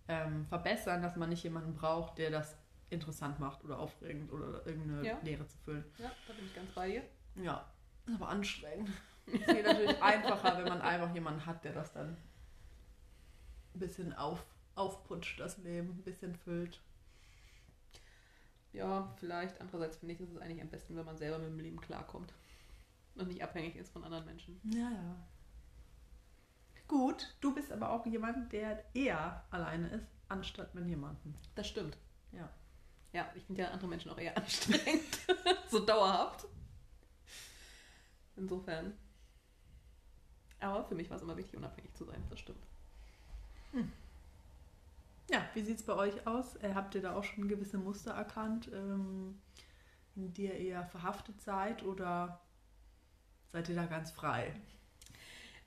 ähm, 0.09 0.47
verbessern, 0.47 1.03
dass 1.03 1.17
man 1.17 1.29
nicht 1.29 1.43
jemanden 1.43 1.75
braucht, 1.75 2.19
der 2.19 2.31
das 2.31 2.57
interessant 2.91 3.39
macht 3.39 3.65
oder 3.65 3.79
aufregend 3.79 4.33
oder 4.33 4.67
irgendeine 4.67 5.07
Ja. 5.07 5.19
Leere 5.23 5.47
zu 5.47 5.59
füllen. 5.59 5.85
Ja, 5.99 6.13
da 6.27 6.33
bin 6.33 6.47
ich 6.47 6.55
ganz 6.55 6.71
bei 6.73 6.91
dir. 6.91 7.03
Ja, 7.37 7.73
ist 8.07 8.15
aber 8.17 8.29
anstrengend. 8.29 8.89
Es 9.33 9.47
geht 9.47 9.65
natürlich 9.65 10.03
einfacher, 10.03 10.59
wenn 10.59 10.69
man 10.69 10.81
einfach 10.81 11.15
jemanden 11.15 11.47
hat, 11.47 11.65
der 11.65 11.73
das 11.73 11.93
dann 11.93 12.17
ein 13.75 13.79
bisschen 13.79 14.13
auf, 14.13 14.45
aufputscht, 14.75 15.39
das 15.41 15.59
Leben, 15.59 15.91
ein 15.91 16.03
bisschen 16.03 16.35
füllt. 16.35 16.81
Ja, 18.73 19.13
vielleicht. 19.19 19.61
Andererseits 19.61 19.97
finde 19.97 20.15
ich, 20.15 20.21
ist 20.21 20.31
es 20.31 20.39
eigentlich 20.39 20.63
am 20.63 20.69
besten, 20.69 20.97
wenn 20.97 21.05
man 21.05 21.17
selber 21.17 21.39
mit 21.39 21.49
dem 21.49 21.59
Leben 21.59 21.81
klarkommt. 21.81 22.33
Und 23.17 23.29
nicht 23.29 23.43
abhängig 23.43 23.77
ist 23.77 23.93
von 23.93 24.05
anderen 24.05 24.25
Menschen. 24.25 24.61
Ja, 24.65 24.91
ja. 24.91 25.17
Gut, 26.87 27.37
du 27.41 27.55
bist 27.55 27.71
aber 27.71 27.91
auch 27.91 28.07
jemand, 28.07 28.53
der 28.53 28.85
eher 28.95 29.45
alleine 29.51 29.89
ist, 29.91 30.07
anstatt 30.29 30.75
mit 30.75 30.87
jemandem. 30.87 31.35
Das 31.55 31.69
stimmt. 31.69 31.97
Ja. 32.33 32.49
Ja, 33.13 33.31
ich 33.35 33.45
finde 33.45 33.63
ja 33.63 33.71
andere 33.71 33.89
Menschen 33.89 34.11
auch 34.11 34.19
eher 34.19 34.37
anstrengend. 34.37 35.19
so 35.71 35.81
dauerhaft. 35.81 36.47
Insofern. 38.37 38.95
Aber 40.61 40.85
für 40.85 40.95
mich 40.95 41.09
war 41.11 41.17
es 41.17 41.23
immer 41.23 41.37
wichtig, 41.37 41.57
unabhängig 41.57 41.95
zu 41.95 42.05
sein. 42.05 42.23
Das 42.29 42.39
stimmt. 42.39 42.67
Ja, 45.31 45.49
wie 45.55 45.63
sieht 45.63 45.79
es 45.79 45.85
bei 45.85 45.95
euch 45.95 46.27
aus? 46.27 46.57
Äh, 46.57 46.75
habt 46.75 46.95
ihr 46.95 47.03
da 47.03 47.15
auch 47.15 47.23
schon 47.23 47.49
gewisse 47.49 47.79
Muster 47.79 48.13
erkannt, 48.13 48.69
ähm, 48.73 49.41
in 50.17 50.33
die 50.33 50.47
ihr 50.47 50.55
eher 50.55 50.85
verhaftet 50.87 51.41
seid 51.41 51.85
oder 51.85 52.41
seid 53.47 53.69
ihr 53.69 53.77
da 53.77 53.87
ganz 53.87 54.11
frei? 54.11 54.53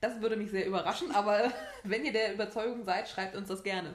Das 0.02 0.20
würde 0.20 0.36
mich 0.36 0.52
sehr 0.52 0.68
überraschen, 0.68 1.12
aber 1.16 1.52
wenn 1.84 2.04
ihr 2.04 2.12
der 2.12 2.34
Überzeugung 2.34 2.84
seid, 2.84 3.08
schreibt 3.08 3.36
uns 3.36 3.48
das 3.48 3.64
gerne. 3.64 3.94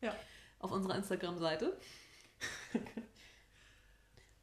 Ja. 0.00 0.14
Auf 0.60 0.70
unserer 0.70 0.94
Instagram-Seite. 0.96 1.76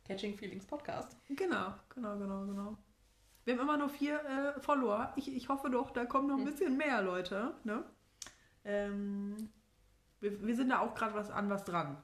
Catching 0.06 0.38
Feelings 0.38 0.66
Podcast. 0.66 1.16
Genau, 1.30 1.74
genau, 1.90 2.18
genau, 2.18 2.46
genau. 2.46 2.78
Wir 3.46 3.54
haben 3.54 3.62
immer 3.62 3.78
nur 3.78 3.90
vier 3.90 4.20
äh, 4.26 4.60
Follower. 4.60 5.14
Ich, 5.16 5.34
ich 5.34 5.50
hoffe 5.50 5.70
doch, 5.70 5.92
da 5.92 6.06
kommen 6.06 6.28
noch 6.28 6.36
ein 6.38 6.46
Hm. 6.46 6.52
bisschen 6.52 6.78
mehr 6.78 7.02
Leute. 7.02 7.54
Ne? 7.64 7.84
Ähm, 8.64 9.36
wir, 10.20 10.46
wir 10.46 10.56
sind 10.56 10.70
da 10.70 10.80
auch 10.80 10.96
gerade 10.96 11.14
was 11.14 11.30
an 11.30 11.50
was 11.50 11.64
dran. 11.64 11.98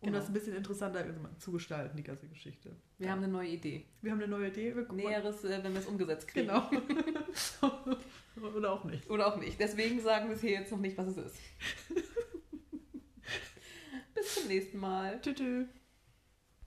Um 0.00 0.06
Genau. 0.06 0.18
das 0.18 0.28
ein 0.28 0.32
bisschen 0.32 0.54
interessanter 0.54 1.04
zu 1.38 1.50
gestalten, 1.52 1.96
die 1.96 2.04
ganze 2.04 2.28
Geschichte. 2.28 2.76
Wir 2.98 3.10
haben 3.10 3.18
eine 3.18 3.32
neue 3.32 3.48
Idee. 3.48 3.84
Wir 4.00 4.12
haben 4.12 4.18
eine 4.20 4.28
neue 4.28 4.48
Idee. 4.48 4.74
Wir 4.76 4.90
Näheres, 4.92 5.42
äh, 5.44 5.62
wenn 5.62 5.72
wir 5.72 5.80
es 5.80 5.86
umgesetzt 5.86 6.28
kriegen. 6.28 6.46
Genau. 6.46 6.70
Oder 8.56 8.72
auch 8.72 8.84
nicht. 8.84 9.10
Oder 9.10 9.26
auch 9.26 9.36
nicht. 9.36 9.58
Deswegen 9.58 10.00
sagen 10.00 10.28
wir 10.28 10.36
es 10.36 10.40
hier 10.40 10.52
jetzt 10.52 10.70
noch 10.70 10.78
nicht, 10.78 10.96
was 10.96 11.08
es 11.08 11.16
ist. 11.16 11.36
Bis 14.14 14.34
zum 14.36 14.46
nächsten 14.46 14.78
Mal. 14.78 15.20
Tschüss. 15.20 15.66